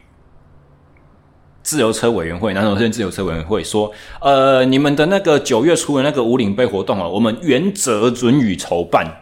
[1.61, 9.13] 自由车委员会，南投县自由车委员会说，呃，你们的那个九月初的那个武岭杯活动啊，我们原则准予筹办。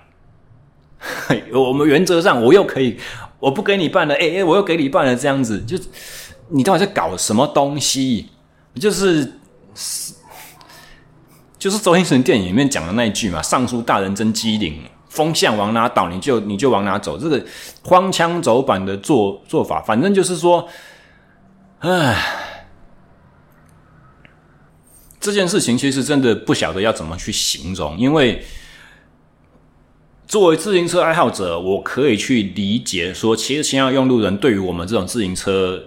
[1.51, 2.99] 我们原则上，我又可以，
[3.39, 5.75] 我不给你办了，哎哎，我又给你办了，这样子就。
[6.49, 8.27] 你到底在搞什么东西？
[8.75, 9.33] 就是
[11.57, 14.83] 就是周星驰电影里面讲的那一句嘛，“尚书大人真机灵，
[15.19, 17.45] 风向往哪倒，你就你就往哪走。”这个
[17.83, 20.65] 荒腔走板的做做法，反正就是说，
[21.79, 22.15] 唉，
[25.19, 28.45] 这件事情其实真的不晓得要怎么去形容，因为
[30.25, 35.83] 作为自行车爱好者，我可以去理解说，其实先要用路人对于我们这种自行车。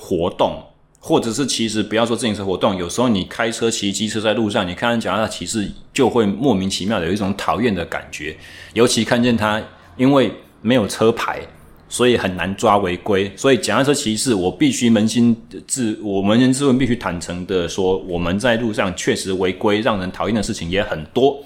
[0.00, 0.62] 活动，
[1.00, 8.36] 或者是其实不要说自行车活动，有时候你开车骑机车在路上，你看见脚踏骑士就会莫名其妙的有一种讨厌的感觉。
[8.74, 9.62] 尤其看见他
[9.96, 11.40] 因为没有车牌，
[11.88, 13.30] 所以很难抓违规。
[13.36, 15.34] 所以脚踏车骑士，我必须扪心
[15.68, 21.40] 自我扪心自问，必须坦诚的说，我们在路上确实违规，让人讨厌的事情也很多。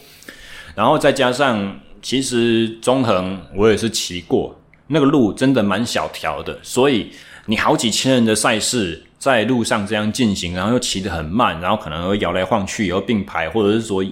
[0.74, 7.10] 然后再加上，其实中横我也是骑过，那个路真的蛮小条的，所以。
[7.46, 14.04] 你好几千人的赛事在路上这样进行，然后又骑得很慢，然后可能会摇来晃去，然后并排，或者是说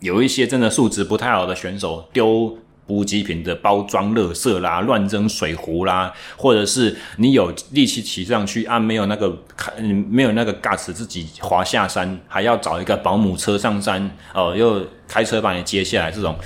[0.00, 2.54] 有一些真的素质不太好的选手丢
[2.86, 16.36] 补给品的包装垃圾啦，乱扔水壶啦，或者是你有力气骑上去啊，没有那个开，没有那个 gas 自己滑下山，还要找一个保姆车上山，哦，又开车把你接下来，这种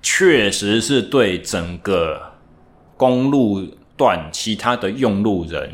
[0.00, 2.34] 确实是对整个
[2.96, 3.66] 公路。
[3.96, 5.70] 段其他的用路人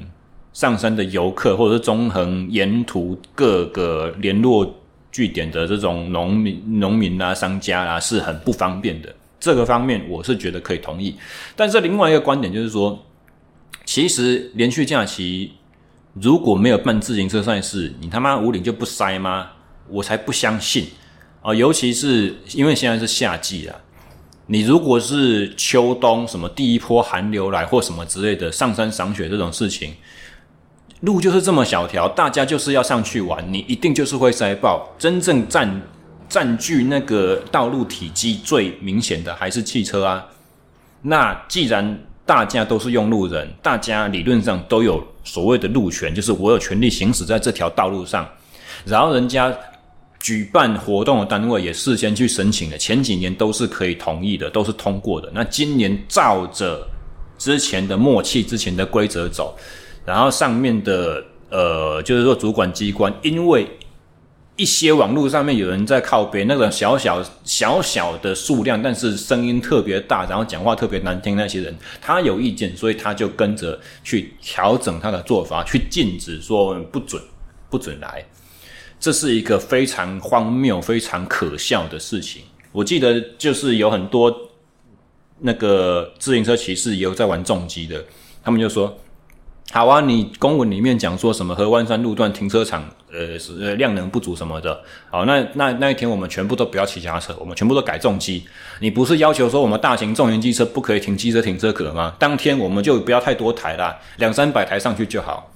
[0.57, 4.75] 上山的游客，或者是中横沿途各个联络
[5.13, 9.15] 据点的这种农民、农民啊、商家啊，是很不方便的。
[9.39, 11.15] 这个方面我是觉得可以同意。
[11.55, 12.99] 但是另外一个观点就是说，
[13.85, 15.53] 其实连续假期
[16.15, 19.49] 如果没有办自行车赛事，你他妈五岭就不塞吗？
[19.91, 20.87] 我才不相信
[21.43, 21.55] 啊！
[21.55, 23.77] 尤其是因为现在是夏季啊。
[24.47, 29.93] 你如果是秋冬什么第一波寒流来或什么之类的上山赏雪这种事情，
[31.01, 34.89] 路就是这么小条，大家就是要上去玩，你一定就是会塞爆。
[34.99, 35.83] 真正占
[36.29, 40.27] 占据那个道路体积最明显的还是汽车啊。
[41.03, 48.29] 那既然大家都是用路人，大家理论上都有所谓的路权，就是我有权利行驶在这条道路上，
[48.85, 49.55] 然后人家。
[50.19, 55.31] 举办活动的单位也事先去申请了，前几年都是可以同意的，都是通过的。
[55.33, 56.85] 那今年照着
[57.39, 59.57] 之前的默契、之前的规则走，
[60.07, 63.67] 然后上面的呃，就是说主管机关，因为
[64.55, 77.23] 一些网络上面有人在靠边，那个小小小小的数量，但是声音特别大，然后讲话特别难听，那些人他有意见，所以他就跟着去调整他的做法，去禁止说不准
[77.69, 78.25] 不准来。
[78.99, 82.43] 这是一个非常荒谬、非常可笑的事情。
[82.73, 84.35] 我记得就是有很多
[85.41, 88.03] 那个自行车骑士也有在玩重机的，
[88.43, 88.99] 他们就说
[89.77, 98.43] ：“好啊，你公文里面讲说什么合欢山路段停车场呃是呃量能不足什么的，好，那那那一天我们全部都不要骑脚踏车，我们全部都改重机。
[98.81, 102.15] 你不是要求说我们大型重型机车不可以停机车停车格吗？
[102.19, 105.53] 当天我们就不要太多台啦，两三百台上去就好。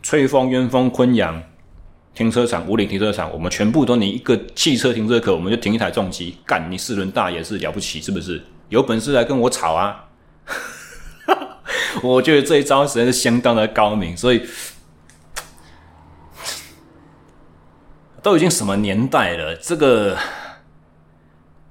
[0.00, 1.42] 翠峰、元丰、昆阳。”
[2.14, 8.40] 停车场，五岭停车场，我们全部都你一个汽车停车格，我们就停一台重机，干你四轮大也是了不起，是不是？
[8.68, 10.04] 有本事来跟我吵啊！
[12.02, 14.42] 我觉得这一招实在是相当的高明，所以
[18.22, 19.54] 都已经什么年代了？
[19.56, 20.18] 这个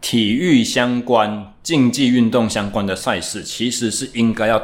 [0.01, 4.61] 体育相关、竞技运动相关的赛事，其实是应该要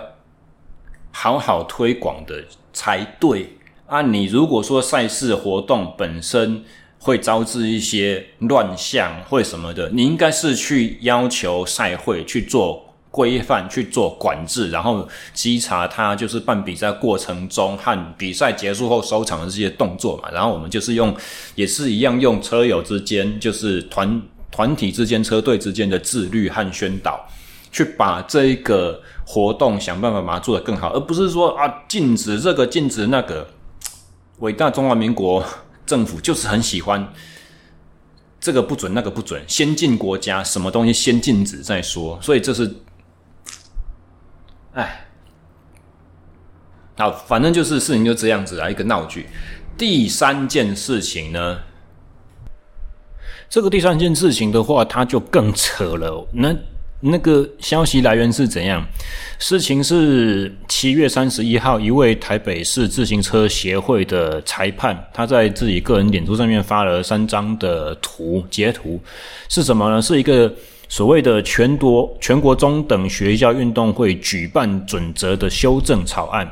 [1.11, 3.57] 好好推广的才对。
[3.87, 6.63] 啊，你如果说赛事活动本身
[6.99, 12.88] 会招致一些乱象或什么的，你应该是去要求赛会去做。
[13.11, 20.29] 规范去做管制，然后稽查他就是办比赛过程中和比赛结束后收场的这些动作嘛。
[20.31, 21.15] 然后我们就是用，
[21.55, 27.27] 也是一样用车友之间，就是团团体之间、车队之间的自律和宣导，
[27.71, 33.47] 去把这一个活动想办法把它做得更好，而不是说啊禁止这个禁止那个。
[34.37, 35.43] 伟大中华民国
[35.85, 37.11] 政府就是很喜欢
[38.39, 42.71] 这个不准那个不准，先进国家什么东西先禁止再说，所以这是。
[44.73, 45.07] 哎，
[46.95, 49.25] 好，反正就是事情就这样子啊，一个闹剧。
[49.77, 51.57] 第三件事情呢，
[53.49, 56.27] 这个第三件事情的话，它就更扯了。
[56.31, 56.55] 那
[56.99, 58.85] 那个消息来源是怎样？
[59.39, 69.01] 事情是七月三十一号，一位台北市自行车协会的裁判，他在自己个人脸书上面发了三张的图截图，
[69.49, 69.99] 是什么呢？
[69.99, 70.53] 是一个。
[70.89, 76.51] 所谓的全国全国中等学校运动会举办准则的修正草案，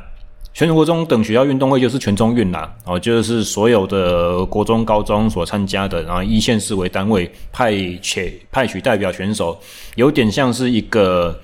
[0.54, 9.58] 全国中等学校运动会就是全中运啦，哦，就是所有的国中高中所参加的，然后以县市为单位派遣派取代表选手，
[9.96, 11.36] 有点像是一个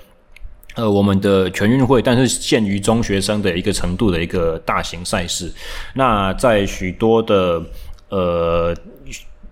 [0.77, 5.53] 呃我们的全运会，但是限于中学生的一个程度的一个大型赛事。
[5.95, 7.61] 那在许多的
[8.09, 8.75] 呃。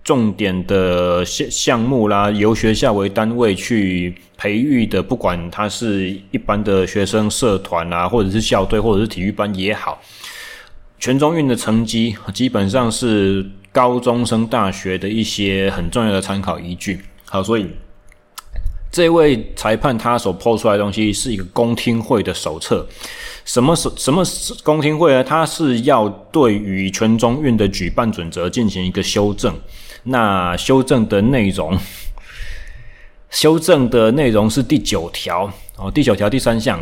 [0.03, 10.01] 重点的项项目啦，由学校为单位去培育的，不管他是一般的学生社团啊，或者是校队，或者是体育班也好，
[10.99, 16.99] 全中运的成绩基本上是高中升大学的一些很重要的参考依据。
[17.25, 17.65] 好，所以
[18.91, 22.85] 这位裁判他所抛出来的东西是一个公听会的手册。
[23.45, 24.23] 什么什什么
[24.63, 25.23] 公听会呢？
[25.23, 29.53] 他是要对于全中运的举办准则进行一个修正。
[30.03, 31.77] 那修正的内容，
[33.29, 36.79] 修正的内容是第九条哦，第九条第三项，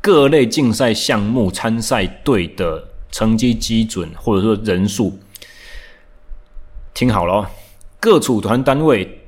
[0.00, 5.18] 各类竞赛项目参赛队的成绩基准或者说人数，
[6.94, 7.50] 听好了，
[8.00, 9.20] 各组团单位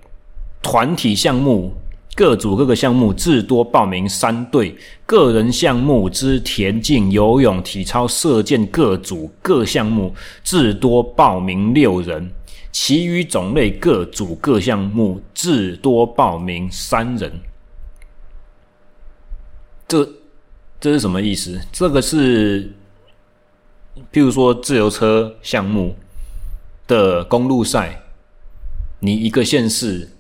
[0.63, 1.73] 团体项目
[2.15, 4.75] 各组各个项目至多报名三队，
[5.05, 12.33] 个人项目之田径、游泳、体操、射箭各组各项目至多报名六人。
[12.75, 17.41] 其余种类各组各项目至多报名三人。
[19.87, 20.05] 这
[20.81, 21.61] 这是什么意思？
[21.71, 22.73] 这个是，
[24.13, 25.95] 譬如说自由车项目
[26.89, 28.03] 的公路赛，
[28.99, 30.11] 你一个县市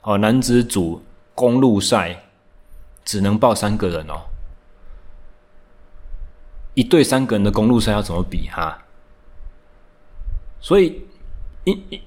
[0.00, 1.00] 哦，男子组
[1.36, 2.24] 公路赛
[3.04, 4.22] 只能报三个人哦，
[6.74, 8.82] 一队三个人的公路赛要怎么比哈？
[10.60, 11.06] 所以。
[11.64, 12.00] 一一，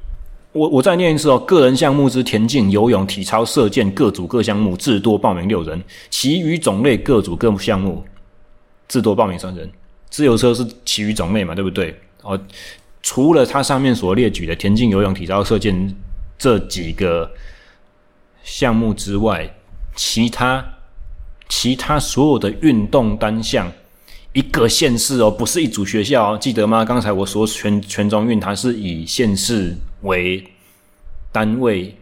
[0.52, 1.40] 我我再念一次哦。
[1.40, 5.80] 个人项目之田径、游泳、体操、射箭各组各项目，至多报名六人；
[6.10, 8.04] 其余种类各组各项目，
[8.88, 9.70] 至多报名三人。
[10.10, 11.98] 自由车是其余种类嘛，对不对？
[12.22, 12.40] 哦，
[13.02, 15.96] 除了它上面所列举的田径、游泳、体操、射箭
[16.38, 17.32] 这几个
[18.44, 19.50] 项目之外，
[19.96, 20.64] 其他
[21.48, 23.72] 其他所有的运动单项。
[24.36, 26.84] 一个县市哦，不是一组学校哦，记得吗？
[26.84, 30.46] 刚才我说全全中运，它是以县市为
[31.32, 31.96] 单位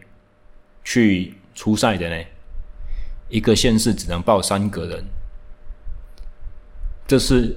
[0.82, 2.24] 去出赛的呢。
[3.28, 5.04] 一个县市只能报三个人，
[7.06, 7.56] 这是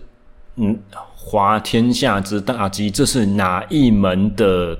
[0.57, 0.79] 嗯，
[1.15, 4.77] 滑天下之大稽，这是哪一门的？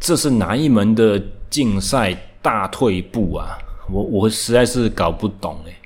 [0.00, 2.12] 这是哪一门的竞赛
[2.42, 3.56] 大退步啊？
[3.88, 5.76] 我我实在是搞不懂诶。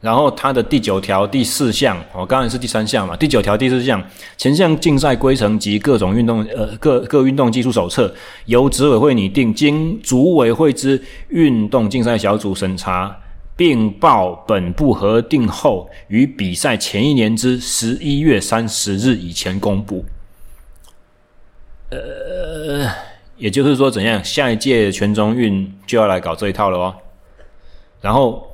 [0.00, 3.14] 然后它的第九条第四项，我刚才是第三项嘛？
[3.14, 4.02] 第九条第四项，
[4.38, 8.10] 前项竞赛规程及各种运动呃各各运动技术手册，
[8.46, 13.14] 由执委会拟定，经组委会之运动竞赛小组审查，
[13.54, 20.02] 并报本部核定后，于比赛前一年之十一月三十日以前公布。
[21.90, 22.90] 呃，
[23.36, 24.24] 也就是说怎样？
[24.24, 26.94] 下一届全中运就要来搞这一套了哦。
[28.00, 28.46] 然后。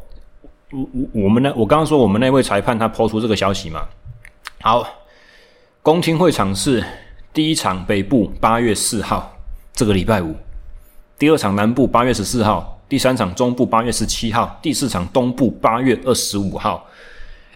[0.73, 1.53] 我我我们呢？
[1.55, 3.87] 我刚刚说我们那位裁判他抛出这个消息嘛？
[4.61, 4.85] 好，
[5.81, 6.85] 公听会场是
[7.33, 9.33] 第一场北部八月四号，
[9.73, 10.33] 这个礼拜五；
[11.17, 16.85] 第二场南部八月十四号；第三场中部八月十七号；第四场东部八月二十五号。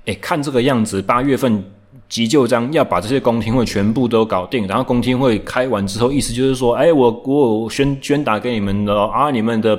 [0.06, 1.64] 哎，看这个样子，八月份
[2.08, 9.76] 急就章要把这些公听会全部都搞定，然后公听会开完之后，意思就是说，哎，我我宣宣达给你们的啊，你们的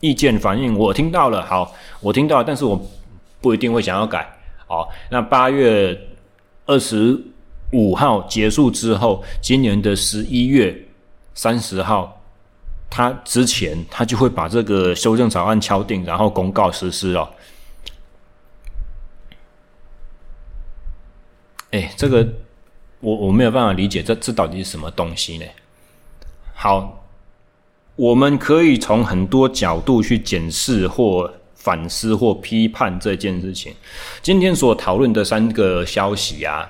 [0.00, 2.80] 意见反应我听到了，好，我听到，但是我
[3.40, 4.28] 不一定会想要改。
[4.66, 5.98] 好，那八月
[6.66, 7.20] 二十
[7.72, 10.86] 五号结束之后，今年的十一月
[11.34, 12.20] 三十号，
[12.88, 17.30] 他之前他就会把这个修正草案敲定，然后公告实施了。
[21.72, 22.26] 哎，这个
[23.00, 25.44] 我我没有办法理解，这这到底是什么东西呢？
[26.54, 26.99] 好，
[28.00, 31.30] 我们可以从很多角度去检视或。
[31.62, 33.70] 反思或批判这件事情，
[34.22, 36.66] 今天所讨论的三个消息啊，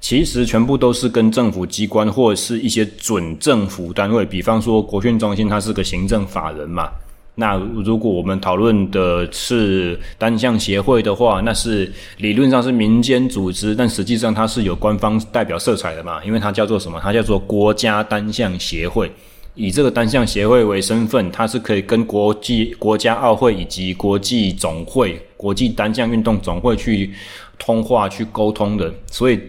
[0.00, 6.88] 其实全部都是跟政府机关或者是一些准政府单位，比方说国训中心，它是个行政法人嘛。
[7.34, 17.00] 那如果我们讨论的是单项协会的话，那是理论上是民间组织，但实际上它是有官方代表色彩的嘛，因为它叫做什么？
[17.02, 19.10] 它叫做国家单项协会。
[19.56, 27.12] 以这个单项协会为身份，它是可以跟国际国家奥会以及国际总会、国际单项运动总会去
[27.56, 29.40] 通话、去沟通的，所以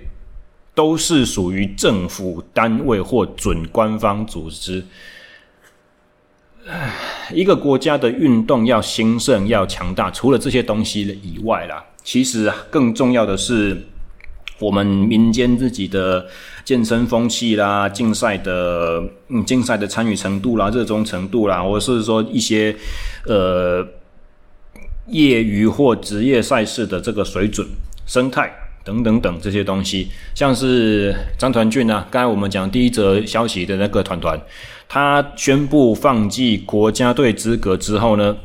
[0.75, 4.85] 都是属于政府单位或准官方组织。
[7.33, 13.75] 一个国家的运动要兴盛、要强大，除了这些东西以外啦，其实更重要的是
[14.59, 16.27] 我们民间自己的。
[16.65, 22.75] 健身风气啦，竞赛的嗯，竞赛的参与程度啦，热衷程度啦，或者是说一些
[23.27, 23.87] 呃
[25.07, 27.65] 业余或职业赛事的这个水准、
[28.07, 28.51] 生态
[28.83, 34.41] 等等等这些东西，像是张团俊啊，刚才我们讲第一则消息的那个团团，
[34.89, 38.35] 他宣布放弃国家队资格之后呢，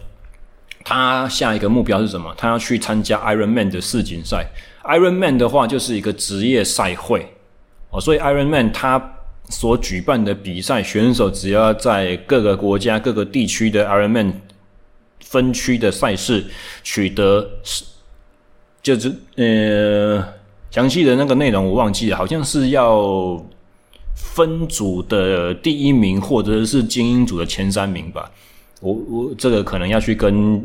[0.85, 2.35] 他下一个目标是什么？
[2.37, 4.47] 他要去参加 Ironman 的世锦赛。
[4.85, 7.27] Ironman 的话，就是一个职业赛会。
[7.91, 9.01] 哦，所以 Ironman 他
[9.49, 14.33] 所举办的比赛，选手只要在各个国家、各个地区的 Ironman
[15.21, 16.45] 分区的赛事
[16.83, 17.85] 取得是，
[18.83, 20.25] 就是呃，
[20.71, 23.45] 详细的那个内容我忘记了，好像是要
[24.15, 28.31] 分组的第一名或者是精英组的前三名吧。
[28.81, 30.63] 我我这个可能要去跟。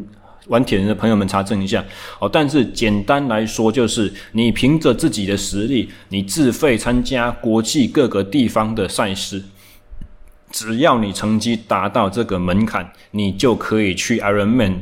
[0.47, 1.83] 玩铁人的朋友们查证一下
[2.19, 9.41] 哦，但是简单来说，就是你凭着自己的实力，你自费参加国际各个地方的赛事，
[10.51, 14.75] 只要你成绩达到这个门槛，你就可以去 Ironman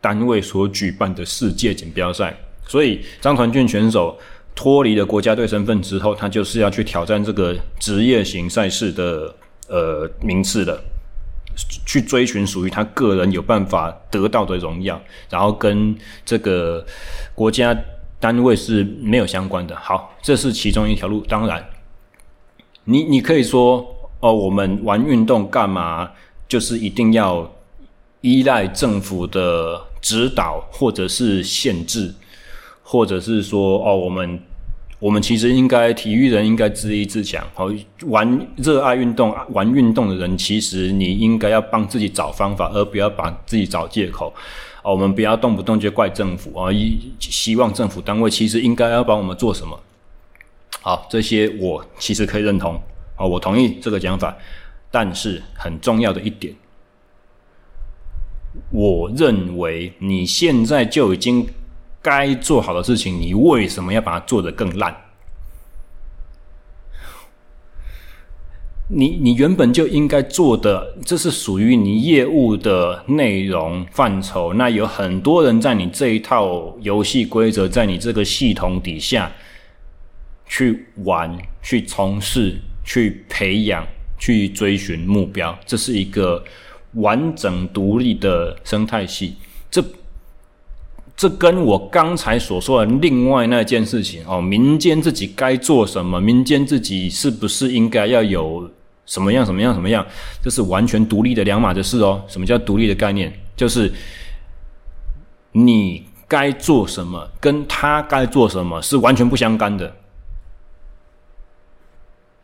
[0.00, 2.36] 单位所举办的世界锦标赛。
[2.66, 4.16] 所以张团俊选手
[4.54, 9.34] 脱离了国家队身份之后，他就是要去挑战这个职业型赛事的
[9.68, 10.80] 呃名次的。
[11.86, 16.84] 去追寻属于他个人有办法得到的荣耀，然后跟这个
[17.34, 17.76] 国家
[18.18, 19.76] 单位是没有相关的。
[19.76, 21.24] 好，这是其中一条路。
[21.28, 21.64] 当然，
[22.84, 26.10] 你你可以说哦，我们玩运动干嘛？
[26.48, 27.50] 就是一定要
[28.20, 32.14] 依赖政府的指导，或者是限制，
[32.82, 34.40] 或者是说哦，我们。
[35.00, 37.42] 我们其实应该，体育人应该自立自强。
[37.54, 37.70] 好，
[38.06, 44.32] 玩热爱运动、玩运动的人，其实你应该要帮自己找方法，而不要把自己找借口。
[44.84, 46.68] 我们不要动不动就怪政府啊！
[47.18, 49.80] 希望政府单位其实应该要帮我们做什么？
[50.82, 52.74] 好，这些我其实可以认同。
[53.16, 54.36] 啊，我同意这个讲法。
[54.90, 56.52] 但是很重要的一点，
[58.70, 61.48] 我认为你现在就已经。
[62.02, 64.94] 该做好的事情，你为什么要把它做得更烂？
[68.88, 74.54] 你你原本就应该做的，这是属于你业务的内容范畴。
[74.54, 79.30] 那有很多人在你这一套游戏规则，在你这个系统底下
[80.46, 83.86] 去玩、去从事、去培养、
[84.18, 86.42] 去追寻目标，这是一个
[86.94, 89.36] 完整独立的生态系。
[89.70, 89.84] 这。
[91.20, 98.70] 这跟我刚才所说的另外那件事情哦，民间自己该做什么，民间自己是不是应该要有
[99.04, 100.02] 什么样什么样什么样，
[100.42, 102.22] 这是完全独立的两码子事哦。
[102.26, 103.30] 什么叫独立的概念？
[103.54, 103.92] 就是
[105.52, 109.94] 你该做什么，跟他该做什么是完全不相干的。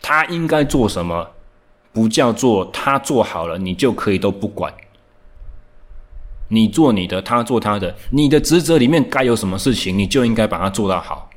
[0.03, 1.27] 他应该做什么，
[1.95, 4.70] 不叫做他做好了，你就可以都不管。
[6.49, 11.28] 你做你的，他做他的，你的职责里面该有什么事情，你就应该把它做到好。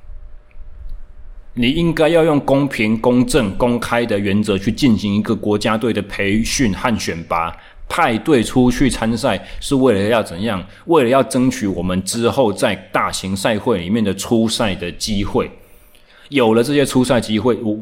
[1.56, 7.54] 你应该要用公平、公正、公开的原则去进行一个国家队的培训和选拔，
[7.90, 10.64] 派队出去参赛是为了要怎样？
[10.86, 15.50] 为了要争取我们之后在大型赛会里面的出赛的机会。
[16.30, 17.76] 有了这些出赛机会，我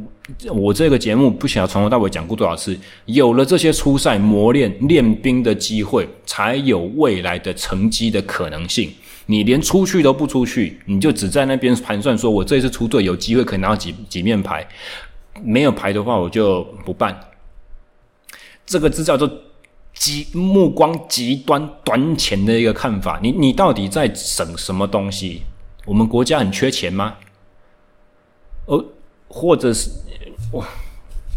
[0.52, 2.78] 我这个节目不晓得从头到尾讲过多少次。
[3.06, 8.92] 有了这些初赛磨练练兵的机会，才有未来的成绩的可能性。
[9.28, 14.66] 你连出去都不出去，你就只在那边盘算说，我这次出队有机会可以拿到几几面牌，
[15.44, 17.18] 没有牌的话我就不办。
[18.66, 19.30] 这个字叫做
[19.94, 23.20] 极目光极端短浅的一个看法。
[23.22, 25.42] 你你到底在省什么东西？
[25.86, 27.16] 我们国家很缺钱吗？
[28.66, 28.84] 哦，
[29.30, 29.90] 或者是
[30.52, 30.66] 我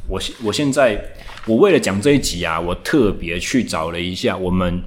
[0.08, 1.12] 我我现在
[1.46, 4.82] 我为了讲这一集啊，我特别去找了一下我们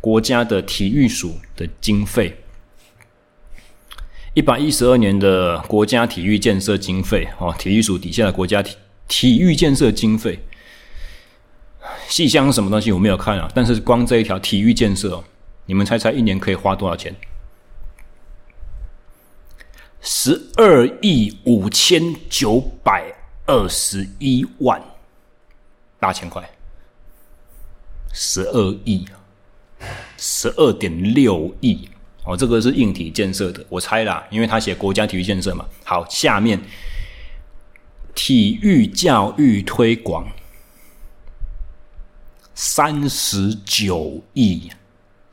[0.00, 2.36] 国家的体育署的经费，
[4.34, 8.76] 一百一十二年的国家体育建设经费哦，体育署底下的国家体
[9.08, 10.38] 体育建设经费，
[12.08, 15.24] 细项什么东西我没有看啊，但是光这一条体育建设哦，
[15.66, 17.14] 你们猜猜一年可以花多少钱？
[20.00, 23.12] 十二亿五千九百
[23.46, 24.82] 二十一万
[25.98, 26.48] 八千块，
[28.12, 29.06] 十二亿，
[30.16, 31.88] 十二点六亿。
[32.24, 35.64] 哦，这个是硬体建设的，我猜啦，因为他写国家体育建设嘛。
[35.84, 36.60] 好，下面。
[38.14, 40.26] 体育教育推广。
[42.54, 44.70] 三十九亿。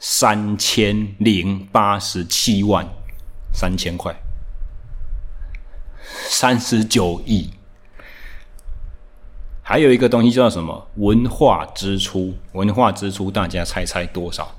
[0.06, 2.86] 三千零八十七万
[3.54, 4.14] 三千块。
[6.28, 7.50] 三十九亿，
[9.66, 10.88] 还有一个东西叫什么？
[10.96, 14.54] 文化支出，文化支出，大家猜猜多少？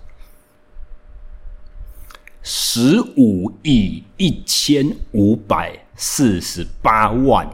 [2.43, 7.49] 十五亿一千五百四十八万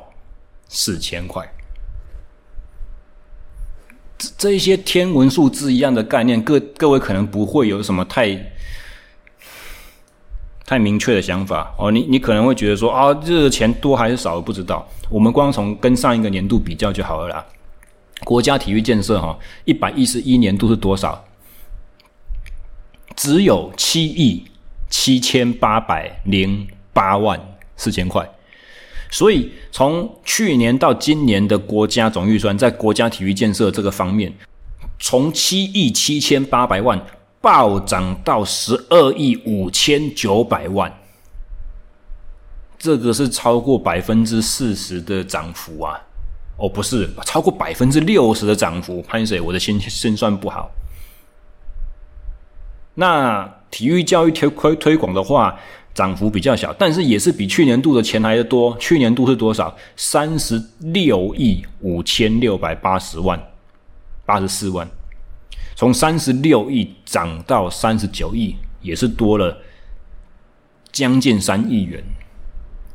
[0.68, 1.52] 四千块。
[4.16, 8.52] 这这一些天文数字一样的概念，各各位可能不会有什么太。
[10.70, 14.88] 太明确的想法哦，你你可能会觉得说啊，这个钱多还是少，不知道。
[15.08, 17.44] 我们光从跟上一个年度比较就好了啦。
[18.22, 21.24] 国家体育建设哈，一百一十一年度是多少？
[23.16, 24.44] 只有七亿
[24.88, 27.40] 七千八百零八万
[27.76, 28.24] 四千块。
[29.10, 34.32] 所以从去年到今年的国家总预算，在国家体育建设这个方面，
[35.00, 37.04] 从七亿七千八百万。
[37.40, 40.92] 暴涨到十二亿五千九百万，
[42.78, 45.98] 这个是超过百分之四十的涨幅啊！
[46.58, 49.00] 哦，不是，超过百分之六十的涨幅。
[49.02, 50.70] 潘水，我的心心算不好。
[52.94, 55.58] 那体育教育推推推广的话，
[55.94, 58.76] 涨幅比较小，但是也是比去年度的钱来的多。
[58.78, 59.74] 去年度是多少？
[59.96, 63.42] 三十六亿五千六百八十万，
[64.26, 64.86] 八十四万。
[65.80, 69.56] 从三十六亿涨到三十九亿，也是多了
[70.92, 72.04] 将近三亿元。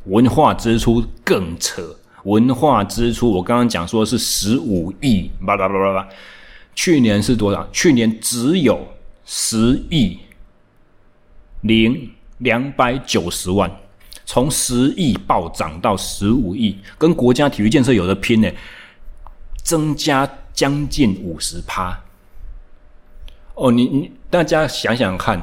[0.03, 1.81] 文化支出更扯，
[2.25, 6.07] 文化支出我刚刚讲说是十五亿，巴拉巴拉巴。
[6.75, 7.67] 去年是多少？
[7.71, 8.87] 去年只有
[9.25, 10.19] 十亿
[11.61, 13.79] 零两百九十万，
[14.27, 18.51] 从十亿暴涨到十五亿，跟国家体育建设有得拼呢，
[19.63, 21.99] 增加将近五十趴。
[23.55, 25.41] 哦，你你大家想想看，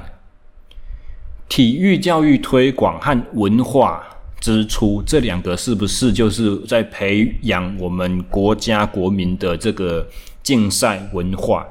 [1.49, 4.05] 体育教育推广和文化
[4.39, 10.07] 支出这两个是不是就是在培养我们国家国民的这个
[10.43, 11.67] 竞赛文化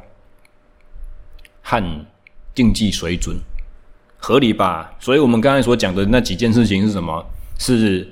[1.62, 2.06] 和
[2.56, 3.38] 竞技水准？
[4.18, 4.92] 合理吧？
[5.00, 7.24] 所以我们刚才所讲的那几件事情是什么？
[7.60, 8.12] 是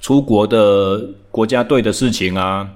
[0.00, 2.66] 出国的国家队的事情啊。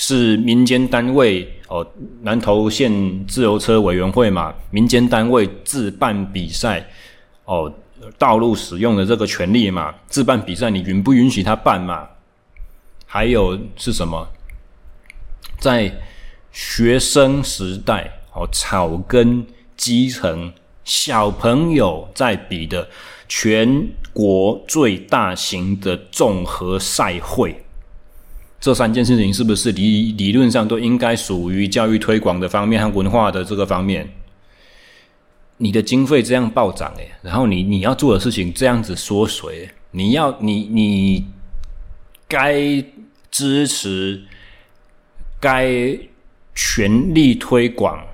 [0.00, 1.84] 是民间单位哦，
[2.22, 6.88] 南投县自由车委员会嘛，民间单位自办比赛
[7.44, 7.70] 哦，
[8.16, 12.08] 道路使用的这个权利嘛，自办比赛你允不允许他办嘛？
[13.06, 14.26] 还有是什么？
[15.58, 15.92] 在
[16.52, 19.44] 学生时代哦，草根
[19.76, 20.52] 基层
[20.84, 22.88] 小朋友在比的
[23.26, 27.64] 全国最大型的综合赛会。
[28.60, 34.08] 这三件事情是不是理理论上都应该属于教育推广的方面和文化的这个方面？
[35.58, 41.26] 你的经费这样暴涨诶，然后你你要做的事情这样子缩水，你要你你
[42.26, 42.84] 该
[43.30, 44.24] 支持、
[45.40, 45.96] 该
[46.54, 48.04] 全力推广、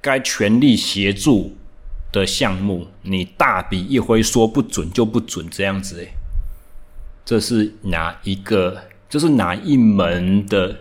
[0.00, 1.56] 该全力协助
[2.12, 6.12] 的项目，你大笔一挥说不准就不准这样子诶，
[7.24, 8.80] 这是哪一个？
[9.12, 10.74] 这是哪一门的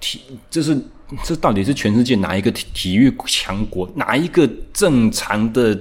[0.00, 0.22] 体？
[0.48, 0.74] 这是
[1.22, 5.78] 这到底是全世界哪一个体体育强国，哪一个正常的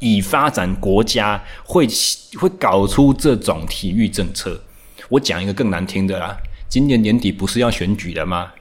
[0.00, 1.86] 已发展国家会
[2.40, 4.60] 会搞出这种体育政策？
[5.08, 6.36] 我讲一个更难听的啦，
[6.68, 8.52] 今年年底不是要选举了吗？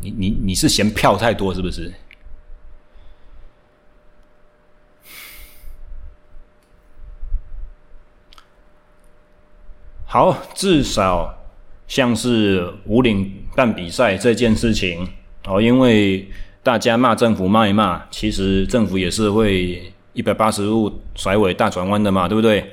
[0.00, 1.92] 你你你是嫌票太多是不是？
[10.14, 11.34] 好，至少。
[11.88, 15.04] 像是武岭办比赛这件事情
[15.44, 16.24] 哦，因为
[16.62, 22.64] 大家骂政府骂一骂，其实政府也是会一百八十度甩尾大转弯的嘛，对不对？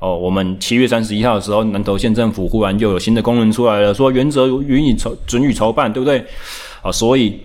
[0.00, 6.18] 哦，我们七月三十一号的时候，南投县政府忽然又有新的公文出来了，说原则予以筹准予筹办，对不对？
[6.18, 6.26] 啊、
[6.84, 7.40] 哦，所以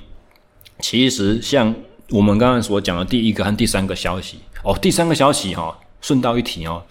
[0.80, 1.74] 其实像
[2.10, 6.84] 我们刚刚所讲的第一个和第三个消息哦，第三个消息哈、哦，顺道一提哦，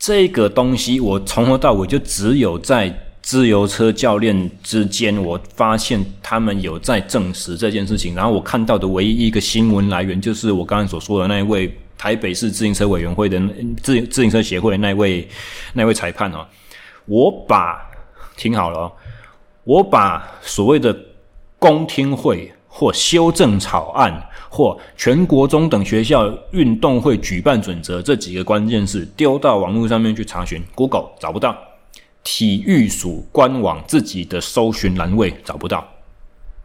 [0.00, 2.92] 这个东西我从头到尾就只有在。
[3.22, 8.14] 自由车教练之间，我发现他们有在证实这件事情。
[8.14, 13.38] 然后我看到的唯一一个新闻来源，就是我刚才所说的那一位台北市自行车委员会的
[13.82, 15.28] 自自行车协会的那位
[15.74, 16.44] 那位裁判哦。
[17.04, 17.78] 我把
[18.38, 18.92] 听好了哦，
[19.64, 20.98] 我把所谓的
[21.58, 24.10] 公听会或修正草案
[24.50, 31.56] 或全国中等学校运动会举办准则这几个关键字丢到网络上面去查询，Google 找不到。
[32.22, 35.88] 体育署官网自己的搜寻栏位找不到，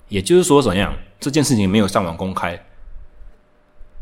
[0.09, 0.93] 也就是说怎样？
[1.17, 2.61] 这件事情没有上网公开，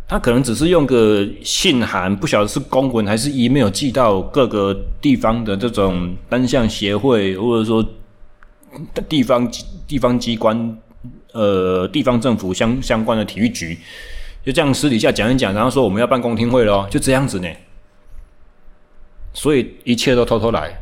[0.07, 7.85] 他可能只是用个信函，不晓得是公文还是 email 寄到各个地方的这种单项协会，或者说
[9.07, 9.49] 地方
[9.87, 10.77] 地方机关，
[11.31, 13.77] 呃，地方政府相相关的体育局，
[14.45, 17.47] 就这样私底下讲一讲，然后说我们要办公听会咯，就这样子呢。
[19.33, 20.79] 所以一切都偷偷来。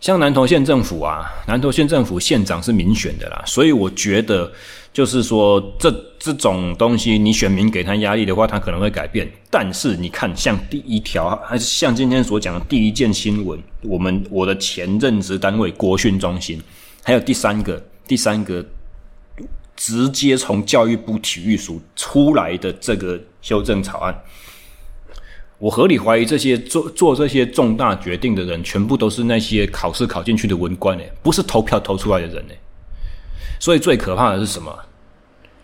[0.00, 4.50] 像南投县政府啊，南投县政府县长是民选的啦，所以我觉得
[4.92, 9.28] 就是说，这这种东西，你选民给他压力的话，他可能会改变。
[9.50, 16.62] 但是你看，像第一条，还是像今天所讲的第一件新闻，我们我的前任职单位国训中心，
[17.02, 18.64] 还有第三个第三个
[19.76, 24.22] 直接从教育部体育署出来的这个修正草案。
[25.58, 32.58] 我合理怀疑，这些做做这些重大决定的人，全部都是那些考试考进去的文官诶，不是投票投出来的人诶。
[33.58, 34.72] 所以最可怕的是什么？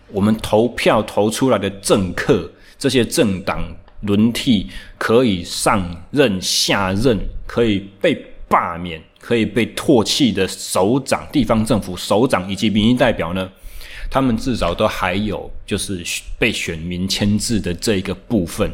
[0.09, 3.63] 我们投票投出来的政客，这些政党
[4.01, 5.81] 轮替可以上
[6.11, 7.17] 任下任，
[7.47, 8.13] 可以被
[8.49, 13.49] 罢免，可以被唾弃的首长、地方政府首长以及民意代表呢？
[14.07, 16.03] 他们至少都还有就是
[16.37, 18.71] 被选民签字的这一个部分。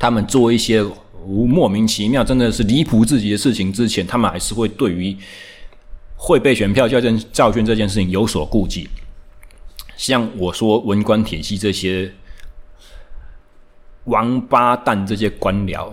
[0.00, 0.84] 他们做一些
[1.24, 5.16] 莫名其妙、真的是离谱至极的事情之前，他们还是会对于
[6.16, 8.88] 会被选票教训教训这件事情有所顾忌。
[9.96, 12.12] 像我说文官体系这些
[14.06, 15.92] 王八蛋，这些官僚，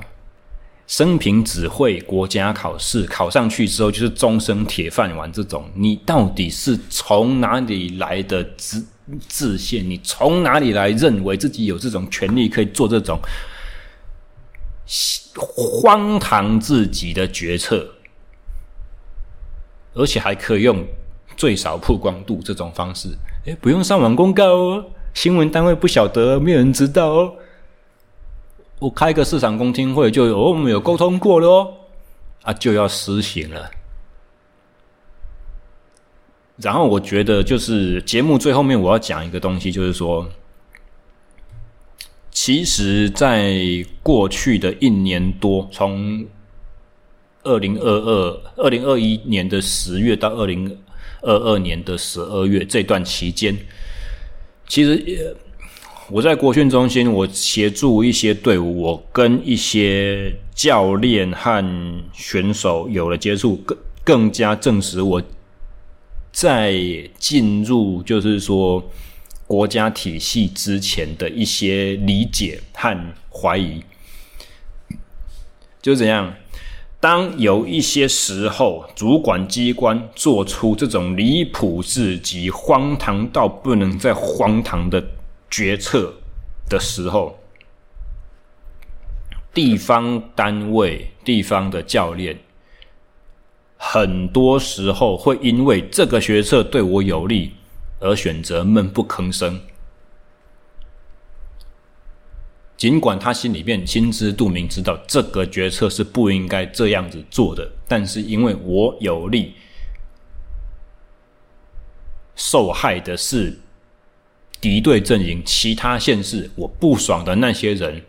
[0.88, 5.32] 生平只会国家考试，考上去之后就是终身铁饭碗。
[5.32, 8.86] 这种你到底是从哪里来的自
[9.28, 9.90] 自信？
[9.90, 13.20] 你从哪里来认为自己有这种权利可以做这种？
[15.36, 17.88] 荒唐自己的决策，
[19.94, 20.86] 而且还可以用
[21.36, 23.10] 最少曝光度这种方式，
[23.46, 27.34] 诶，不用上网公告哦，新闻单位不晓得，没有人知道哦。
[28.84, 31.74] 我开个市场公听会就有，我们有沟通过了哦，
[32.42, 33.72] 啊，就要实行了。
[36.58, 40.30] 然后我觉得，就是节目最后面我要讲一个东西，就是说。
[42.30, 43.56] 其实，在
[44.02, 46.26] 过去的一年多，从
[47.44, 50.78] 二零二二、二零二一年的十月到二零
[51.22, 53.56] 二二年的十二月这段期间，
[54.68, 55.38] 其实
[56.14, 65.20] 我在国训中心，我协助一些队伍，我跟一些教练和选手有了接触，更更加证实我
[66.32, 66.76] 在
[67.18, 68.84] 进入，就是说。
[69.46, 72.98] 国家体系之前的一些理解和
[73.30, 73.84] 怀疑，
[75.82, 76.34] 就怎样？
[77.00, 85.06] 当有一些时候，主管机关做出这种离谱至极、荒唐到不能再荒唐的
[85.54, 86.12] 决策
[86.68, 87.38] 的时候，
[89.54, 92.40] 地方单位、地方的教练，
[93.78, 97.54] 很多时候会因为这个决策对我有利。
[98.00, 99.62] 而选择闷不吭声，
[102.76, 109.56] 尽管他心里面心知肚明，知道这个决策是不应该这样子做的，但是因为我有利，
[112.36, 113.58] 受害的是
[114.64, 118.02] 敌对阵营，其他县市我不爽的那些人，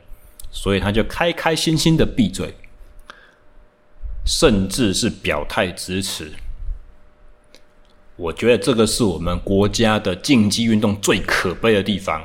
[0.52, 2.55] 所以他就开开心心的闭嘴，
[4.24, 6.30] 甚至是表态支持。
[8.14, 12.24] 我觉得这个是我们国家的竞技运动最可悲的地方。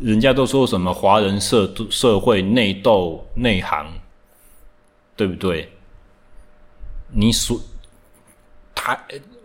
[0.00, 4.00] 人家都说什么华人社社会内斗内行，
[5.14, 5.70] 对不对？
[7.12, 7.60] 你说
[8.82, 8.98] 他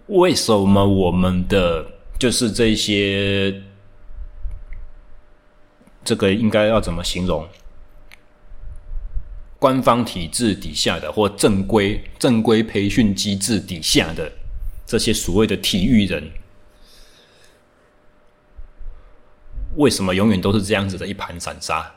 [0.07, 1.86] 为什么我们的
[2.17, 3.61] 就是这些
[6.05, 7.45] 这个应该要怎么形容？
[9.59, 14.31] 官方体制底下的或正规正规培训机制底下的
[14.86, 16.31] 这些所谓的体育人。
[19.75, 21.94] 为什么永远都是这样子的一盘散沙？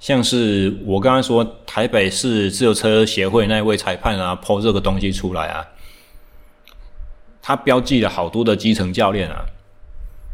[0.00, 5.66] 像是我刚刚说台北市自由车协会那位裁判啊抛这个东西出来啊，
[7.42, 9.44] 他标记了好多的基层教练啊，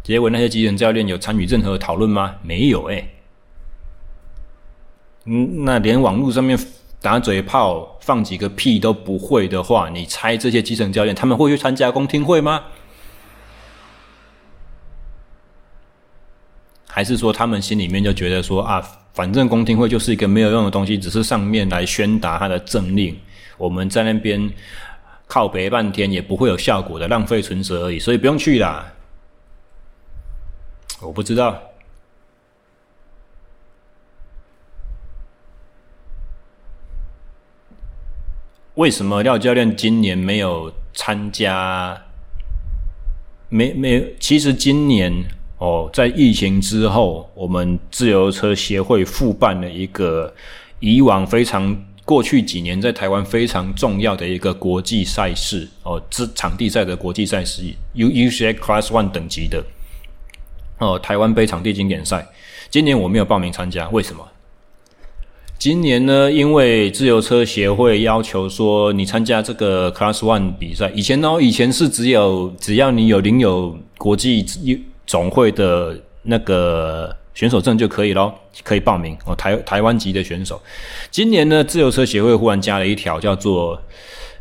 [0.02, 2.36] 结果那些基层教练有参与任何讨论吗？
[2.42, 3.10] 没有哎、欸。
[5.24, 6.58] 嗯，那连网络上面
[7.00, 12.64] 打嘴炮、放几个屁都不会的话，你猜这些基层教练他们会去参加公听会吗？
[16.86, 23.16] 还是说他们心里面就觉得说啊，反正公听会就是一个没有用的东西，只是上面来宣达他的政令，
[23.56, 24.52] 我们在那边
[25.28, 28.92] 靠北半天也不会有效果的，浪费唇舌而已，所以不用去啦。
[31.00, 31.62] 我不知道
[38.74, 42.02] 为什么廖教练今年没有参加，
[43.48, 45.24] 没没，其实今年。
[45.64, 50.30] 哦，在疫情之后，我们自由车协会复办了一个
[50.78, 57.62] 以往非常过去几年在台湾非常重要的一个国际赛事哦，这场地赛的国际赛事
[57.94, 59.64] ，U U C Class One 等级的
[60.78, 62.26] 哦，台湾杯场地经典赛。
[62.68, 64.22] 今年我没有报名参加，为什么？
[65.58, 74.44] 今年呢，因为自由车协会要求说，你参加这个 Class One 比赛，以前呢，以前是只有只要你有领有国际
[75.06, 79.34] 总会的那个选手证就可以咯，可以报名哦。
[79.34, 80.60] 台台湾籍的选手，
[81.10, 83.80] 今年呢，自由车协会忽然加了一条，叫做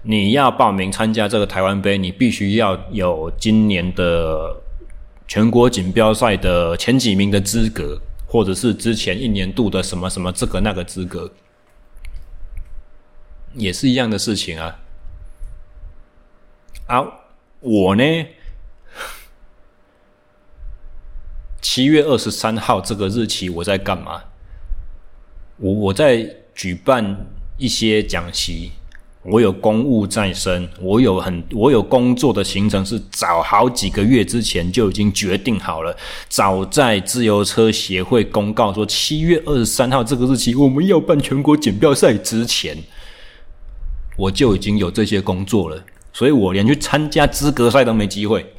[0.04, 4.56] 你要报名参加这个台湾杯，你必须要有今年的
[5.28, 11.32] 全国锦标赛的前几名的资格，或者是之前一年度的什么什么这个那个资格，
[13.56, 14.80] 也是一样的事情啊。
[16.86, 17.06] 啊，
[17.62, 18.04] 我呢？
[21.64, 24.22] 七月二十三号这个日期我在干嘛？
[25.56, 27.26] 我我在举办
[27.58, 28.72] 一些讲习，
[29.24, 35.96] 我有公务在身，我有很我有工作的行程是早好几个月之前就已经决定好了。
[36.28, 42.78] 早在自由车协会公告说七月二十三号这个日期我们要办全国锦标赛之前，
[44.18, 48.54] 我就已经有这些工作了，所以我连去参加资格赛都没机会。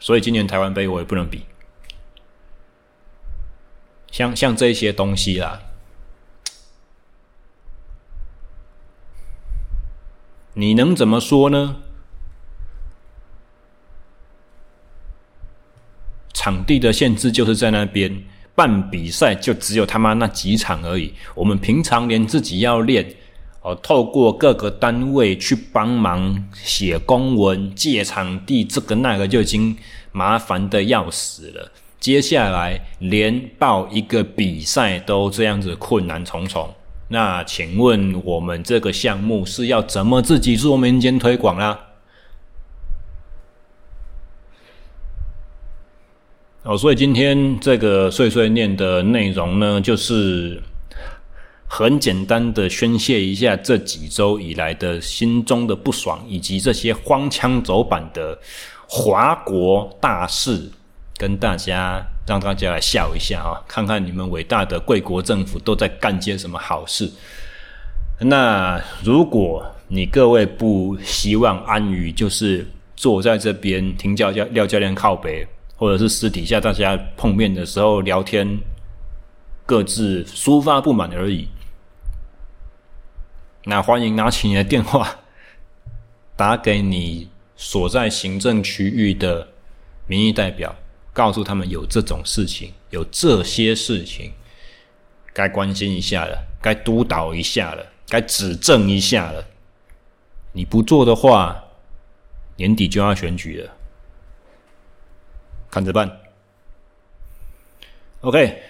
[0.00, 1.44] 所以今年台湾杯我也不能比，
[4.10, 5.60] 像像这些东西啦，
[10.54, 11.76] 你能怎么说呢？
[16.32, 18.24] 场地的限制就是在那边，
[18.54, 21.12] 办比赛就只有他妈那几场而已。
[21.34, 23.14] 我们平常连自己要练。
[23.76, 29.76] 透过各个单位去帮忙写公文、借场地，这个那个就已经
[30.12, 31.70] 麻烦的要死了。
[31.98, 36.72] 接下来连报一个比赛都这样子困难重重，
[37.08, 41.78] 那请问我们这个项目是要怎么自己做民间推广啦？
[46.62, 50.62] 哦，所以今天这个碎碎念的内容呢，就是。
[51.70, 58.36] 很简单的宣泄一下这几周以来的心中的不爽，以及这些荒腔走板的
[58.88, 60.70] 华国大事，
[61.18, 67.08] 跟大家让大家来笑一下啊，看看你们伟大的贵国政府都在干些什么好事。
[68.20, 72.66] 那如果你各位不希望安于就是
[72.96, 75.46] 坐在这边听教教廖教练靠北，
[75.76, 78.58] 或者是私底下大家碰面的时候聊天，
[79.66, 81.46] 各自抒发不满而已。
[83.68, 85.18] 那欢迎拿起你的电话，
[86.34, 89.46] 打给你所在行政区域的
[90.06, 90.74] 民意代表，
[91.12, 94.32] 告诉他们有这种事情，有这些事情，
[95.34, 99.44] 该关心一下了，该督导一下了，该指正一下了。
[100.52, 101.62] 你不做的话，
[102.56, 103.70] 年底就要选举了，
[105.70, 106.10] 看着办。
[108.22, 108.62] OK，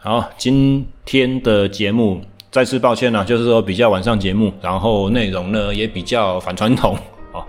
[0.00, 2.24] 好，今天的节目
[2.56, 6.96] 再次抱歉了，就是说比较晚上节目，然后内容呢也比较反传统
[7.32, 7.44] 哦，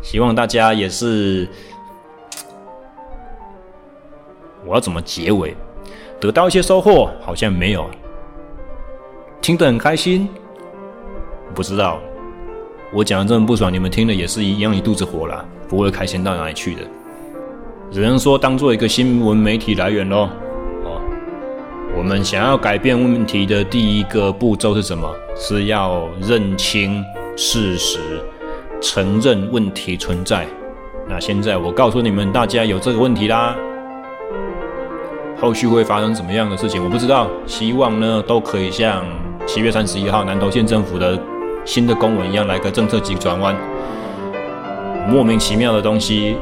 [0.00, 1.46] 希望大家也是。
[4.64, 5.54] 我要怎么结尾？
[6.18, 7.10] 得到一些收获？
[7.20, 7.84] 好像没有。
[9.42, 10.26] 听得很开心？
[11.54, 11.98] 不知道。
[12.94, 16.80] 我讲的这么不爽，你们听了也是一样一肚子火啦，不会开心到哪里去的。
[17.92, 20.30] 只能说当做一个新闻媒体来源喽。
[21.96, 25.10] 我们想要改变问题的第一个步骤是什么？
[25.34, 27.02] 是要认清
[27.36, 27.98] 事实，
[28.82, 30.46] 承认问题存在。
[31.08, 33.56] 那现在我告诉你们，大家有这个问题啦。
[35.40, 37.28] 后续会发生什么样的事情，我不知道。
[37.46, 39.02] 希望呢，都可以像
[39.46, 41.18] 七月三十一号南投县政府的
[41.64, 43.56] 新的公文一样，来个政策急转弯。
[45.08, 46.36] 莫名其妙的东西，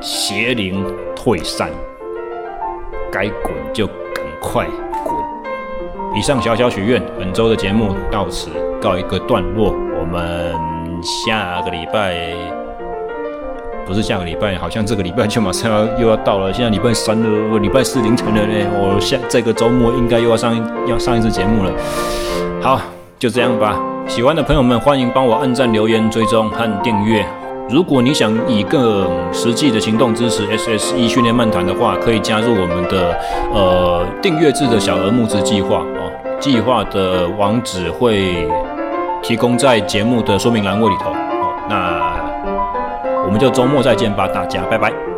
[0.00, 0.84] 邪灵
[1.16, 1.70] 退散，
[3.12, 4.66] 该滚就赶快
[5.04, 5.14] 滚。
[6.16, 8.48] 以上小小许愿，本周的节目到此
[8.80, 10.52] 告一个段落，我们
[11.02, 12.34] 下个礼拜。
[13.84, 16.52] 不是下个礼拜，好像这个礼拜就马上要又要到了。
[16.52, 18.70] 现在礼拜三了，礼拜四凌晨了呢。
[18.74, 20.54] 我下这个周末应该又要上
[20.86, 21.72] 要上一次节目了。
[22.62, 22.80] 好，
[23.18, 23.76] 就这样吧。
[24.06, 27.26] 喜欢的朋友们，欢迎帮我按赞、留言、追踪和订阅。
[27.68, 33.16] 如果你想以更实际的行动支持 SSE 训练漫谈的话，可以加入我们的
[33.52, 36.12] 呃订阅制的小额募资计划哦。
[36.38, 38.48] 计划的网址会
[39.22, 41.54] 提供在节目的说明栏位里头哦。
[41.68, 42.12] 那。
[43.24, 45.11] 我们就周末再见吧，大家拜拜。